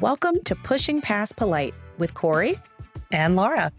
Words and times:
Welcome 0.00 0.40
to 0.44 0.54
Pushing 0.54 1.00
Past 1.00 1.34
Polite 1.34 1.74
with 1.98 2.14
Kori 2.14 2.56
and 3.10 3.34
Laura. 3.34 3.72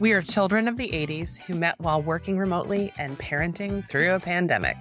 We 0.00 0.12
are 0.12 0.20
children 0.20 0.66
of 0.66 0.76
the 0.76 0.88
80s 0.88 1.38
who 1.38 1.54
met 1.54 1.78
while 1.78 2.02
working 2.02 2.36
remotely 2.36 2.92
and 2.98 3.16
parenting 3.16 3.88
through 3.88 4.12
a 4.12 4.18
pandemic. 4.18 4.76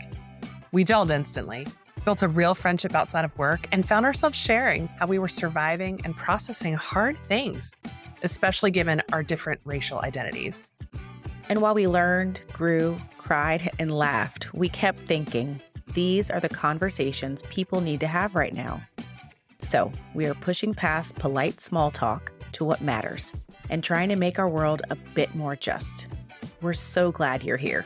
We 0.72 0.84
gelled 0.84 1.12
instantly, 1.12 1.68
built 2.04 2.24
a 2.24 2.28
real 2.28 2.56
friendship 2.56 2.96
outside 2.96 3.26
of 3.26 3.38
work, 3.38 3.68
and 3.72 3.88
found 3.88 4.08
ourselves 4.08 4.40
sharing 4.40 4.88
how 4.88 5.06
we 5.06 5.20
were 5.20 5.28
surviving 5.28 6.02
and 6.04 6.16
processing 6.16 6.74
hard 6.74 7.20
things, 7.20 7.76
especially 8.24 8.72
given 8.72 9.04
our 9.14 9.22
different 9.22 9.62
racial 9.66 10.00
identities. 10.00 10.74
And 11.48 11.62
while 11.62 11.76
we 11.76 11.88
learned, 11.88 12.42
grew, 12.54 13.00
cried, 13.20 13.70
and 13.78 13.96
laughed, 13.96 14.52
we 14.52 14.70
kept 14.70 14.98
thinking 15.02 15.62
these 15.94 16.32
are 16.32 16.40
the 16.40 16.50
conversations 16.50 17.44
people 17.52 17.82
need 17.82 18.00
to 18.00 18.08
have 18.08 18.34
right 18.34 18.54
now. 18.54 18.82
So, 19.66 19.92
we 20.14 20.28
are 20.28 20.36
pushing 20.36 20.76
past 20.76 21.16
polite 21.16 21.60
small 21.60 21.90
talk 21.90 22.32
to 22.52 22.64
what 22.64 22.82
matters 22.82 23.34
and 23.72 23.84
trying 23.84 24.10
to 24.10 24.16
make 24.16 24.38
our 24.38 24.48
world 24.48 24.84
a 24.92 24.96
bit 25.16 25.34
more 25.34 25.56
just. 25.56 26.06
We're 26.62 26.74
so 26.74 27.12
glad 27.12 27.42
you're 27.42 27.58
here. 27.58 27.84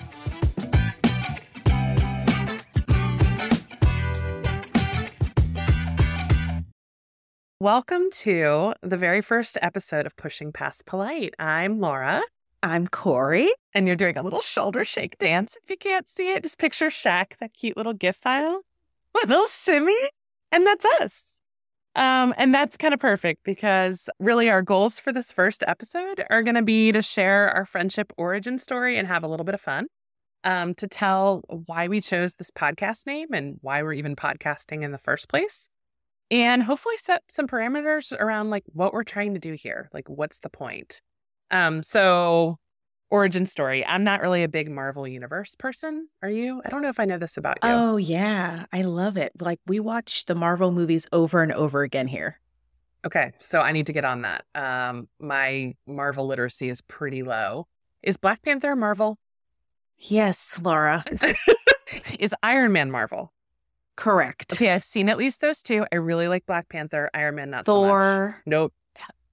Welcome 7.61 8.09
to 8.11 8.73
the 8.81 8.97
very 8.97 9.21
first 9.21 9.57
episode 9.61 10.05
of 10.05 10.17
Pushing 10.17 10.51
Past 10.51 10.85
Polite. 10.85 11.33
I'm 11.39 11.79
Laura. 11.79 12.21
I'm 12.61 12.87
Kori. 12.87 13.49
And 13.73 13.87
you're 13.87 13.95
doing 13.95 14.17
a 14.17 14.21
little 14.21 14.41
shoulder 14.41 14.83
shake 14.83 15.17
dance. 15.17 15.57
If 15.63 15.69
you 15.69 15.77
can't 15.77 16.09
see 16.09 16.33
it, 16.33 16.43
just 16.43 16.57
picture 16.57 16.89
Shaq, 16.89 17.37
that 17.39 17.53
cute 17.53 17.77
little 17.77 17.93
GIF 17.93 18.17
file. 18.17 18.63
What, 19.13 19.29
little 19.29 19.47
shimmy? 19.47 19.95
And 20.51 20.67
that's 20.67 20.83
us. 20.83 21.39
Um, 21.95 22.33
and 22.37 22.53
that's 22.53 22.77
kind 22.77 22.93
of 22.93 22.99
perfect 22.99 23.43
because 23.43 24.09
really 24.19 24.49
our 24.49 24.61
goals 24.61 24.99
for 24.99 25.11
this 25.11 25.31
first 25.31 25.63
episode 25.67 26.23
are 26.29 26.43
going 26.43 26.55
to 26.55 26.61
be 26.61 26.91
to 26.91 27.01
share 27.01 27.49
our 27.51 27.65
friendship 27.65 28.13
origin 28.17 28.57
story 28.57 28.97
and 28.97 29.07
have 29.07 29.23
a 29.23 29.27
little 29.27 29.43
bit 29.43 29.55
of 29.55 29.61
fun. 29.61 29.87
Um, 30.45 30.73
to 30.75 30.87
tell 30.87 31.43
why 31.65 31.89
we 31.89 31.99
chose 31.99 32.35
this 32.35 32.49
podcast 32.49 33.05
name 33.05 33.33
and 33.33 33.57
why 33.59 33.83
we're 33.83 33.91
even 33.91 34.15
podcasting 34.15 34.83
in 34.83 34.93
the 34.93 34.97
first 34.97 35.27
place. 35.27 35.69
And 36.31 36.63
hopefully 36.63 36.95
set 36.97 37.23
some 37.27 37.47
parameters 37.47 38.13
around 38.17 38.49
like 38.49 38.63
what 38.67 38.93
we're 38.93 39.03
trying 39.03 39.33
to 39.33 39.39
do 39.39 39.53
here. 39.53 39.89
Like, 39.93 40.07
what's 40.07 40.39
the 40.39 40.49
point? 40.49 41.01
Um, 41.51 41.83
so 41.83 42.57
origin 43.09 43.45
story. 43.45 43.85
I'm 43.85 44.03
not 44.03 44.21
really 44.21 44.43
a 44.43 44.47
big 44.47 44.69
Marvel 44.69 45.07
Universe 45.07 45.55
person. 45.55 46.07
Are 46.21 46.29
you? 46.29 46.61
I 46.65 46.69
don't 46.69 46.81
know 46.81 46.89
if 46.89 46.99
I 46.99 47.05
know 47.05 47.17
this 47.17 47.37
about 47.37 47.57
you. 47.63 47.69
Oh, 47.69 47.97
yeah. 47.97 48.65
I 48.71 48.81
love 48.81 49.17
it. 49.17 49.33
Like, 49.39 49.59
we 49.67 49.79
watch 49.79 50.25
the 50.25 50.35
Marvel 50.35 50.71
movies 50.71 51.07
over 51.11 51.41
and 51.41 51.51
over 51.51 51.83
again 51.83 52.07
here. 52.07 52.39
Okay. 53.05 53.31
So 53.39 53.61
I 53.61 53.71
need 53.71 53.87
to 53.87 53.93
get 53.93 54.05
on 54.05 54.23
that. 54.23 54.45
Um, 54.55 55.07
my 55.19 55.75
Marvel 55.87 56.27
literacy 56.27 56.69
is 56.69 56.81
pretty 56.81 57.23
low. 57.23 57.67
Is 58.03 58.17
Black 58.17 58.41
Panther 58.41 58.75
Marvel? 58.75 59.17
Yes, 59.97 60.59
Laura. 60.61 61.03
is 62.19 62.33
Iron 62.43 62.71
Man 62.71 62.91
Marvel? 62.91 63.33
Correct. 63.95 64.53
Okay, 64.53 64.71
I've 64.71 64.85
seen 64.85 65.09
at 65.09 65.17
least 65.17 65.41
those 65.41 65.61
two. 65.61 65.85
I 65.91 65.97
really 65.97 66.29
like 66.29 66.45
Black 66.45 66.69
Panther. 66.69 67.09
Iron 67.13 67.35
Man, 67.35 67.49
not 67.49 67.65
Thor. 67.65 68.01
so 68.01 68.27
much. 68.27 68.35
Nope. 68.45 68.73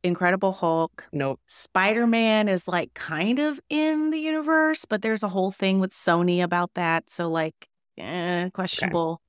Incredible 0.07 0.53
Hulk. 0.53 1.07
Nope. 1.13 1.41
Spider 1.47 2.07
Man 2.07 2.49
is 2.49 2.67
like 2.67 2.95
kind 2.95 3.39
of 3.39 3.61
in 3.69 4.11
the 4.11 4.19
universe, 4.19 4.85
but 4.85 5.03
there's 5.03 5.23
a 5.23 5.29
whole 5.29 5.51
thing 5.51 5.81
with 5.81 5.93
Sony 5.93 6.43
about 6.43 6.75
that. 6.75 7.11
So, 7.11 7.29
like, 7.29 7.69
eh, 7.99 8.49
questionable. 8.51 9.21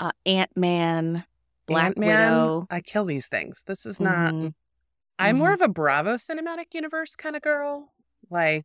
Okay. 0.00 0.08
Uh, 0.08 0.12
Ant 0.26 0.50
Man, 0.56 1.24
Black 1.66 1.86
Ant-Man, 1.88 2.08
Widow. 2.08 2.66
I 2.70 2.80
kill 2.80 3.04
these 3.04 3.26
things. 3.26 3.64
This 3.66 3.84
is 3.86 4.00
not. 4.00 4.32
Mm-hmm. 4.32 4.48
I'm 5.18 5.34
mm-hmm. 5.34 5.38
more 5.38 5.52
of 5.52 5.60
a 5.60 5.68
Bravo 5.68 6.14
cinematic 6.14 6.72
universe 6.72 7.16
kind 7.16 7.34
of 7.34 7.42
girl. 7.42 7.92
Like 8.30 8.64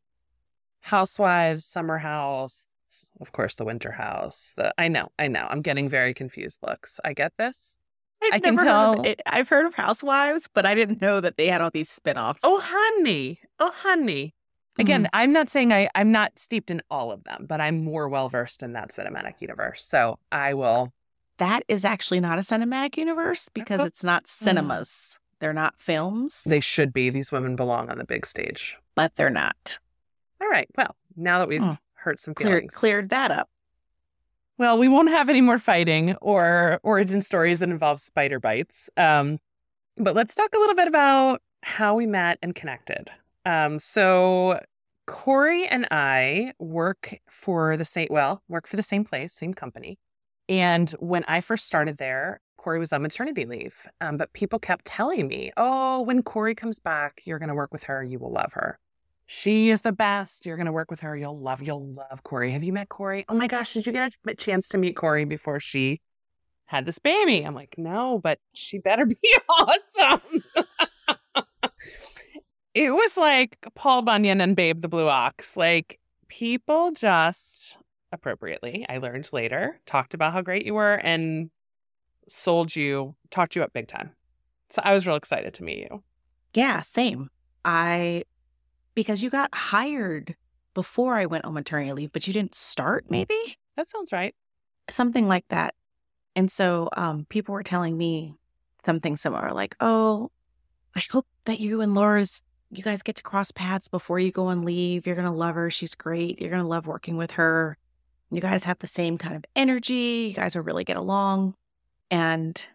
Housewives, 0.82 1.66
Summer 1.66 1.98
House, 1.98 2.68
of 3.20 3.32
course, 3.32 3.56
the 3.56 3.66
Winter 3.66 3.92
House. 3.92 4.54
The 4.58 4.74
I 4.78 4.88
know, 4.88 5.10
I 5.18 5.28
know. 5.28 5.48
I'm 5.50 5.62
getting 5.62 5.90
very 5.90 6.14
confused 6.14 6.60
looks. 6.62 7.00
I 7.04 7.14
get 7.14 7.34
this. 7.38 7.80
I've 8.24 8.34
i 8.34 8.40
can 8.40 8.58
tell. 8.58 9.04
I've 9.26 9.50
heard 9.50 9.66
of 9.66 9.76
Housewives, 9.76 10.48
but 10.54 10.66
I 10.66 10.76
didn't 10.76 11.02
know 11.02 11.20
that 11.20 11.38
they 11.38 11.48
had 11.48 11.62
all 11.62 11.72
these 11.72 11.90
spinoffs. 11.90 12.40
Oh, 12.44 12.62
honey. 12.62 13.40
Oh, 13.60 13.72
honey. 13.72 14.34
Again, 14.80 15.04
mm-hmm. 15.04 15.10
I'm 15.14 15.32
not 15.32 15.50
saying 15.50 15.72
I, 15.72 15.90
I'm 15.94 16.12
not 16.12 16.40
steeped 16.40 16.72
in 16.72 16.82
all 16.90 17.12
of 17.12 17.24
them, 17.26 17.46
but 17.48 17.62
I'm 17.62 17.84
more 17.84 18.10
well 18.10 18.30
versed 18.30 18.64
in 18.64 18.74
that 18.74 18.90
cinematic 18.90 19.40
universe. 19.40 19.86
So 19.86 20.18
I 20.32 20.56
will. 20.56 20.94
That 21.38 21.64
is 21.68 21.86
actually 21.86 22.20
not 22.20 22.40
a 22.40 22.42
cinematic 22.42 22.98
universe 22.98 23.50
because 23.54 23.82
oh. 23.82 23.86
it's 23.86 24.04
not 24.04 24.28
cinemas. 24.28 24.90
Mm. 24.90 25.40
They're 25.40 25.54
not 25.54 25.78
films. 25.78 26.44
They 26.46 26.60
should 26.60 26.94
be. 26.94 27.10
These 27.10 27.32
women 27.32 27.56
belong 27.56 27.90
on 27.90 27.98
the 27.98 28.06
big 28.06 28.26
stage, 28.26 28.78
but 28.96 29.16
they're 29.16 29.30
not. 29.30 29.80
All 30.42 30.48
right. 30.48 30.70
Well, 30.76 30.96
now 31.16 31.40
that 31.40 31.48
we've 31.48 31.62
mm. 31.62 31.78
hurt 31.96 32.20
some 32.20 32.34
feelings, 32.34 32.74
cleared 32.74 33.10
that 33.10 33.30
up. 33.30 33.50
Well, 34.64 34.78
we 34.78 34.88
won't 34.88 35.10
have 35.10 35.28
any 35.28 35.42
more 35.42 35.60
fighting 35.60 36.16
or 36.22 36.80
origin 36.84 37.20
stories 37.20 37.60
that 37.60 37.68
involve 37.68 38.00
spider 38.00 38.40
bites. 38.40 38.90
Um, 38.96 39.40
but 39.98 40.16
let's 40.16 40.36
talk 40.36 40.56
a 40.56 40.58
little 40.58 40.74
bit 40.74 40.88
about 40.88 41.42
how 41.64 41.96
we 41.96 42.06
met 42.06 42.40
and 42.42 42.56
connected. 42.56 43.10
Um, 43.46 43.78
so 43.78 44.62
Kori 45.06 45.68
and 45.68 45.86
I 45.92 46.54
work 46.60 47.20
for 47.30 47.76
the 47.76 47.84
same 47.84 48.08
well, 48.10 48.42
work 48.48 48.66
for 48.66 48.78
the 48.78 48.84
same 48.84 49.04
place, 49.04 49.34
same 49.34 49.54
company. 49.54 50.00
And 50.48 50.90
when 50.92 51.26
I 51.28 51.42
first 51.42 51.66
started 51.66 51.98
there, 51.98 52.40
Kori 52.56 52.80
was 52.80 52.94
on 52.94 53.02
maternity 53.02 53.46
leave. 53.46 53.86
Um, 54.00 54.16
but 54.16 54.32
people 54.32 54.60
kept 54.60 54.86
telling 54.86 55.28
me, 55.28 55.52
"Oh, 55.58 56.04
when 56.04 56.24
Kori 56.24 56.56
comes 56.56 56.80
back, 56.80 57.22
you're 57.26 57.38
going 57.38 57.50
to 57.50 57.56
work 57.56 57.74
with 57.74 57.84
her. 57.84 58.02
You 58.02 58.18
will 58.18 58.32
love 58.32 58.54
her." 58.54 58.80
She 59.36 59.72
is 59.72 59.82
the 59.82 59.92
best. 59.92 60.46
You're 60.46 60.58
going 60.58 60.68
to 60.68 60.72
work 60.72 60.92
with 60.92 61.00
her. 61.00 61.18
You'll 61.18 61.40
love, 61.40 61.60
you'll 61.60 61.92
love 61.92 62.22
Kori. 62.22 62.52
Have 62.52 62.64
you 62.64 62.72
met 62.72 62.90
Kori? 62.90 63.26
Oh 63.28 63.34
my 63.34 63.48
gosh, 63.48 63.74
did 63.74 63.88
you 63.88 63.92
get 63.92 64.16
a 64.28 64.36
chance 64.36 64.70
to 64.70 64.78
meet 64.78 64.96
Kori 64.96 65.26
before 65.26 65.60
she 65.60 66.02
had 66.66 66.86
this 66.86 67.00
baby? 67.00 67.42
I'm 67.42 67.56
like, 67.56 67.74
no, 67.76 68.20
but 68.20 68.38
she 68.54 68.78
better 68.78 69.06
be 69.08 69.18
awesome. 69.50 70.40
it 72.76 72.92
was 72.92 73.18
like 73.18 73.58
Paul 73.74 74.04
Bunyan 74.04 74.40
and 74.40 74.56
Babe 74.56 74.84
the 74.84 74.88
Blue 74.88 75.10
Ox. 75.10 75.58
Like 75.58 76.00
people 76.28 76.92
just 76.92 77.76
appropriately, 78.12 78.86
I 78.88 79.00
learned 79.00 79.34
later, 79.34 79.80
talked 79.88 80.14
about 80.14 80.34
how 80.34 80.42
great 80.42 80.64
you 80.64 80.76
were 80.76 80.94
and 80.94 81.50
sold 82.28 82.76
you, 82.76 83.16
talked 83.32 83.56
you 83.56 83.64
up 83.64 83.74
big 83.74 83.88
time. 83.88 84.12
So 84.70 84.84
I 84.86 84.94
was 84.94 85.08
real 85.08 85.16
excited 85.16 85.56
to 85.56 85.64
meet 85.64 85.80
you. 85.80 86.04
Yeah, 86.54 86.82
same. 86.82 87.32
I 87.66 88.26
because 88.96 89.24
you 89.24 89.30
got 89.30 89.54
hired 89.54 90.36
before 90.74 91.16
I 91.16 91.26
went 91.26 91.46
on 91.46 91.54
maternity 91.54 91.94
leave, 91.94 92.12
but 92.12 92.28
you 92.28 92.34
didn't 92.34 92.56
start, 92.56 93.06
maybe? 93.10 93.38
That 93.78 93.88
sounds 93.88 94.12
right. 94.12 94.36
Something 94.90 95.28
like 95.28 95.48
that. 95.50 95.76
And 96.36 96.52
so 96.52 96.90
um, 96.98 97.26
people 97.30 97.54
were 97.54 97.64
telling 97.64 97.98
me 97.98 98.36
something 98.86 99.16
similar, 99.18 99.52
like, 99.52 99.76
oh, 99.80 100.32
I 100.96 101.04
hope 101.12 101.28
that 101.46 101.60
you 101.60 101.82
and 101.82 101.94
Laura's, 101.96 102.42
you 102.72 102.84
guys 102.84 103.04
get 103.04 103.16
to 103.18 103.24
cross 103.24 103.52
paths 103.52 103.88
before 103.88 104.20
you 104.20 104.32
go 104.32 104.48
on 104.48 104.64
leave. 104.64 105.06
You're 105.06 105.16
going 105.16 105.26
to 105.26 105.32
love 105.32 105.56
her. 105.56 105.70
She's 105.70 105.96
great. 105.96 106.40
You're 106.40 106.50
going 106.50 106.62
to 106.62 106.68
love 106.68 106.88
working 106.88 107.18
with 107.18 107.32
her. 107.32 107.78
You 108.32 108.42
guys 108.42 108.64
have 108.64 108.80
the 108.80 108.88
same 108.88 109.18
kind 109.18 109.36
of 109.36 109.46
energy. 109.56 110.28
You 110.30 110.34
guys 110.34 110.56
will 110.56 110.64
really 110.64 110.84
get 110.84 110.98
along. 110.98 111.54
And 112.10 112.66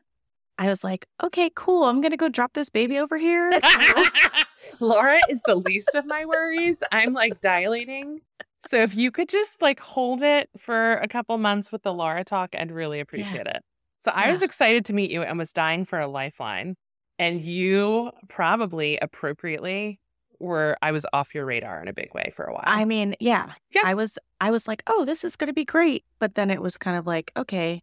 I 0.57 0.69
was 0.69 0.85
like, 0.85 1.07
okay, 1.23 1.51
cool. 1.55 1.85
I'm 1.85 2.01
going 2.01 2.13
to 2.13 2.17
go 2.17 2.29
drop 2.29 2.53
this 2.53 2.71
baby 2.71 2.99
over 2.99 3.17
here. 3.17 3.51
Laura 4.81 5.19
is 5.29 5.43
the 5.47 5.55
least 5.55 5.95
of 5.95 6.07
my 6.07 6.25
worries. 6.25 6.83
I'm 6.93 7.13
like 7.13 7.41
dilating. 7.41 8.21
So 8.67 8.83
if 8.83 8.97
you 8.97 9.11
could 9.11 9.29
just 9.29 9.63
like 9.63 9.81
hold 9.81 10.23
it 10.23 10.51
for 10.57 10.95
a 10.95 11.09
couple 11.09 11.37
months 11.39 11.71
with 11.71 11.83
the 11.83 11.93
Laura 11.93 12.25
talk, 12.25 12.55
I'd 12.57 12.73
really 12.73 13.01
appreciate 13.01 13.47
yeah. 13.47 13.57
it. 13.57 13.63
So 13.99 14.13
I 14.15 14.31
was 14.31 14.43
excited 14.43 14.85
to 14.87 14.93
meet 14.93 15.11
you 15.11 15.23
and 15.23 15.39
was 15.39 15.53
dying 15.53 15.85
for 15.85 15.99
a 15.99 16.07
lifeline. 16.07 16.77
And 17.19 17.43
you 17.43 18.13
probably 18.29 18.99
appropriately 19.01 19.99
were 20.39 20.77
I 20.83 20.93
was 20.93 21.05
off 21.13 21.35
your 21.35 21.45
radar 21.45 21.83
in 21.83 21.89
a 21.89 21.93
big 21.93 22.15
way 22.15 22.31
for 22.35 22.45
a 22.45 22.53
while. 22.53 22.63
I 22.65 22.85
mean, 22.85 23.17
yeah. 23.19 23.53
yeah. 23.75 23.83
I 23.85 23.95
was 23.95 24.19
I 24.41 24.53
was 24.53 24.69
like, 24.69 24.85
"Oh, 24.87 25.05
this 25.05 25.25
is 25.25 25.35
going 25.35 25.49
to 25.49 25.53
be 25.53 25.65
great." 25.65 26.05
But 26.21 26.37
then 26.37 26.49
it 26.49 26.63
was 26.63 26.77
kind 26.77 26.97
of 26.97 27.07
like, 27.09 27.33
"Okay, 27.37 27.83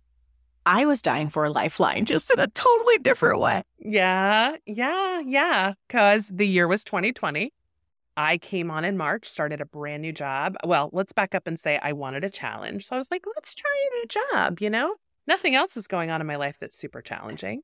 I 0.65 0.85
was 0.85 1.01
dying 1.01 1.29
for 1.29 1.45
a 1.45 1.51
lifeline 1.51 2.05
just 2.05 2.31
in 2.31 2.39
a 2.39 2.47
totally 2.47 2.97
different 2.97 3.39
way. 3.39 3.63
Yeah, 3.77 4.55
yeah, 4.65 5.19
yeah. 5.19 5.73
Because 5.87 6.29
the 6.29 6.47
year 6.47 6.67
was 6.67 6.83
2020. 6.83 7.53
I 8.17 8.37
came 8.37 8.71
on 8.71 8.85
in 8.85 8.97
March, 8.97 9.27
started 9.27 9.61
a 9.61 9.65
brand 9.65 10.01
new 10.01 10.13
job. 10.13 10.55
Well, 10.63 10.89
let's 10.93 11.11
back 11.11 11.35
up 11.35 11.47
and 11.47 11.59
say 11.59 11.79
I 11.81 11.93
wanted 11.93 12.23
a 12.23 12.29
challenge. 12.29 12.87
So 12.87 12.95
I 12.95 12.97
was 12.97 13.11
like, 13.11 13.25
let's 13.35 13.53
try 13.53 13.69
a 13.71 13.95
new 13.95 14.05
job, 14.07 14.61
you 14.61 14.69
know? 14.69 14.95
Nothing 15.27 15.53
else 15.55 15.75
is 15.75 15.87
going 15.87 16.11
on 16.11 16.21
in 16.21 16.27
my 16.27 16.37
life 16.37 16.57
that's 16.59 16.77
super 16.77 17.01
challenging. 17.01 17.61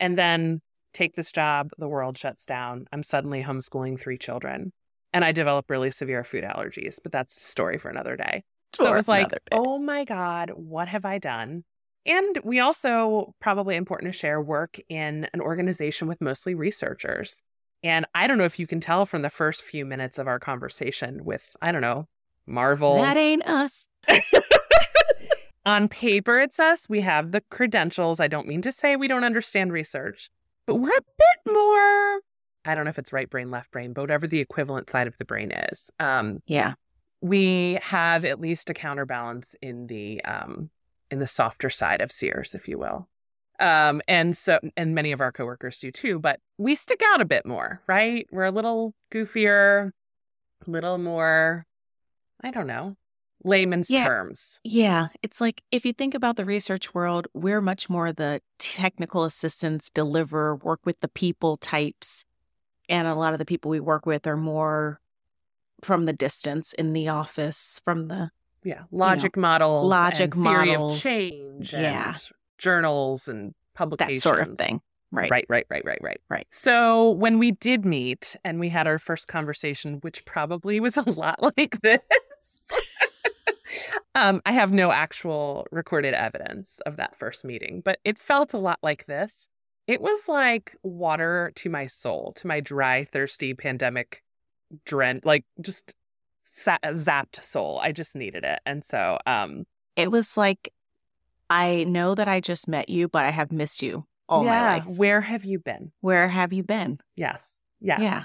And 0.00 0.18
then 0.18 0.60
take 0.92 1.14
this 1.14 1.30
job, 1.30 1.70
the 1.78 1.88
world 1.88 2.18
shuts 2.18 2.44
down. 2.44 2.86
I'm 2.92 3.02
suddenly 3.02 3.42
homeschooling 3.42 3.98
three 3.98 4.18
children. 4.18 4.72
And 5.12 5.24
I 5.24 5.32
develop 5.32 5.70
really 5.70 5.90
severe 5.90 6.24
food 6.24 6.44
allergies, 6.44 6.98
but 7.02 7.12
that's 7.12 7.36
a 7.36 7.40
story 7.40 7.78
for 7.78 7.88
another 7.88 8.16
day. 8.16 8.42
So 8.74 8.90
it 8.90 8.94
was 8.94 9.08
like, 9.08 9.30
oh 9.52 9.78
my 9.78 10.04
God, 10.04 10.50
what 10.54 10.88
have 10.88 11.04
I 11.04 11.18
done? 11.18 11.64
And 12.04 12.38
we 12.44 12.58
also, 12.58 13.34
probably 13.40 13.76
important 13.76 14.12
to 14.12 14.18
share, 14.18 14.40
work 14.40 14.78
in 14.88 15.28
an 15.32 15.40
organization 15.40 16.08
with 16.08 16.20
mostly 16.20 16.54
researchers. 16.54 17.42
And 17.84 18.06
I 18.14 18.26
don't 18.26 18.38
know 18.38 18.44
if 18.44 18.58
you 18.58 18.66
can 18.66 18.80
tell 18.80 19.06
from 19.06 19.22
the 19.22 19.30
first 19.30 19.62
few 19.62 19.84
minutes 19.84 20.18
of 20.18 20.26
our 20.26 20.38
conversation 20.38 21.24
with, 21.24 21.54
I 21.60 21.72
don't 21.72 21.80
know, 21.80 22.08
Marvel. 22.46 22.96
That 22.96 23.16
ain't 23.16 23.46
us. 23.46 23.88
On 25.64 25.88
paper, 25.88 26.40
it's 26.40 26.58
us. 26.58 26.88
We 26.88 27.00
have 27.02 27.30
the 27.30 27.40
credentials. 27.50 28.18
I 28.18 28.26
don't 28.26 28.48
mean 28.48 28.62
to 28.62 28.72
say 28.72 28.96
we 28.96 29.06
don't 29.08 29.24
understand 29.24 29.72
research, 29.72 30.28
but 30.66 30.76
we're 30.76 30.88
a 30.88 31.00
bit 31.00 31.52
more. 31.52 32.20
I 32.64 32.74
don't 32.74 32.84
know 32.84 32.90
if 32.90 32.98
it's 32.98 33.12
right 33.12 33.30
brain, 33.30 33.50
left 33.50 33.70
brain, 33.70 33.92
but 33.92 34.02
whatever 34.02 34.26
the 34.26 34.40
equivalent 34.40 34.90
side 34.90 35.06
of 35.06 35.16
the 35.18 35.24
brain 35.24 35.52
is. 35.70 35.90
Um, 36.00 36.40
Yeah. 36.46 36.74
we 37.20 37.78
have 37.82 38.24
at 38.24 38.40
least 38.40 38.70
a 38.70 38.74
counterbalance 38.74 39.54
in 39.62 39.86
the 39.86 40.22
um, 40.24 40.70
in 41.12 41.20
the 41.20 41.26
softer 41.26 41.70
side 41.70 42.00
of 42.00 42.10
Sears, 42.10 42.54
if 42.54 42.66
you 42.66 42.78
will. 42.78 43.08
Um, 43.60 44.00
and 44.08 44.36
so, 44.36 44.58
and 44.76 44.94
many 44.94 45.12
of 45.12 45.20
our 45.20 45.30
coworkers 45.30 45.78
do 45.78 45.92
too. 45.92 46.18
But 46.18 46.40
we 46.58 46.74
stick 46.74 47.02
out 47.12 47.20
a 47.20 47.26
bit 47.26 47.46
more, 47.46 47.82
right? 47.86 48.26
We're 48.32 48.46
a 48.46 48.50
little 48.50 48.94
goofier, 49.12 49.92
a 50.66 50.70
little 50.70 50.98
more. 50.98 51.66
I 52.42 52.50
don't 52.50 52.66
know, 52.66 52.96
layman's 53.44 53.90
Yeah. 53.90 54.06
terms. 54.06 54.58
Yeah. 54.64 55.08
It's 55.22 55.40
like 55.40 55.62
if 55.70 55.84
you 55.84 55.92
think 55.92 56.14
about 56.14 56.36
the 56.36 56.44
research 56.44 56.94
world, 56.94 57.28
we're 57.34 57.60
much 57.60 57.88
more 57.88 58.12
the 58.12 58.40
technical 58.58 59.22
assistants, 59.24 59.90
deliver, 59.90 60.56
work 60.56 60.80
with 60.84 60.98
the 61.00 61.08
people 61.08 61.56
types. 61.56 62.24
And 62.88 63.06
a 63.06 63.14
lot 63.14 63.32
of 63.32 63.38
the 63.38 63.44
people 63.44 63.70
we 63.70 63.78
work 63.80 64.06
with 64.06 64.26
are 64.26 64.36
more 64.36 65.00
from 65.82 66.06
the 66.06 66.12
distance 66.12 66.72
in 66.72 66.94
the 66.94 67.08
office, 67.08 67.80
from 67.84 68.08
the 68.08 68.30
Yeah, 68.64 68.82
logic 68.90 69.36
models, 69.36 69.88
logic 69.88 70.34
and 70.34 70.44
models. 70.44 70.96
of 70.96 71.02
change, 71.02 71.72
Yeah. 71.72 72.08
and 72.10 72.30
journals 72.58 73.28
and 73.28 73.54
publications 73.74 74.22
that 74.22 74.28
sort 74.28 74.40
of 74.48 74.56
thing. 74.56 74.80
Right. 75.10 75.30
Right, 75.30 75.44
right, 75.48 75.66
right, 75.68 75.84
right, 75.84 75.98
right. 76.00 76.20
Right. 76.30 76.46
So 76.50 77.10
when 77.10 77.38
we 77.38 77.50
did 77.50 77.84
meet 77.84 78.34
and 78.44 78.58
we 78.58 78.70
had 78.70 78.86
our 78.86 78.98
first 78.98 79.28
conversation, 79.28 79.98
which 80.00 80.24
probably 80.24 80.80
was 80.80 80.96
a 80.96 81.10
lot 81.10 81.42
like 81.58 81.78
this, 81.82 82.00
um, 84.14 84.40
I 84.46 84.52
have 84.52 84.72
no 84.72 84.90
actual 84.92 85.66
recorded 85.70 86.14
evidence 86.14 86.80
of 86.86 86.96
that 86.96 87.16
first 87.18 87.44
meeting, 87.44 87.82
but 87.84 87.98
it 88.04 88.18
felt 88.18 88.54
a 88.54 88.58
lot 88.58 88.78
like 88.82 89.06
this. 89.06 89.48
It 89.86 90.00
was 90.00 90.28
like 90.28 90.76
water 90.82 91.52
to 91.56 91.68
my 91.68 91.86
soul, 91.88 92.32
to 92.36 92.46
my 92.46 92.60
dry, 92.60 93.04
thirsty, 93.04 93.52
pandemic, 93.52 94.22
drenched, 94.86 95.26
like 95.26 95.44
just 95.60 95.94
sa- 96.42 96.78
zapped 96.84 97.42
soul. 97.42 97.80
I 97.82 97.92
just 97.92 98.16
needed 98.16 98.44
it, 98.44 98.60
and 98.66 98.84
so 98.84 99.18
um, 99.26 99.64
It 99.96 100.10
was 100.10 100.36
like, 100.36 100.72
I 101.50 101.84
know 101.84 102.14
that 102.14 102.28
I 102.28 102.40
just 102.40 102.68
met 102.68 102.88
you, 102.88 103.08
but 103.08 103.24
I 103.24 103.30
have 103.30 103.52
missed 103.52 103.82
you 103.82 104.06
all 104.28 104.44
yeah, 104.44 104.50
my 104.50 104.72
life. 104.74 104.86
Where 104.86 105.20
have 105.20 105.44
you 105.44 105.58
been? 105.58 105.92
Where 106.00 106.28
have 106.28 106.52
you 106.52 106.62
been? 106.62 106.98
Yes, 107.16 107.60
yes, 107.80 108.00
Yeah. 108.00 108.24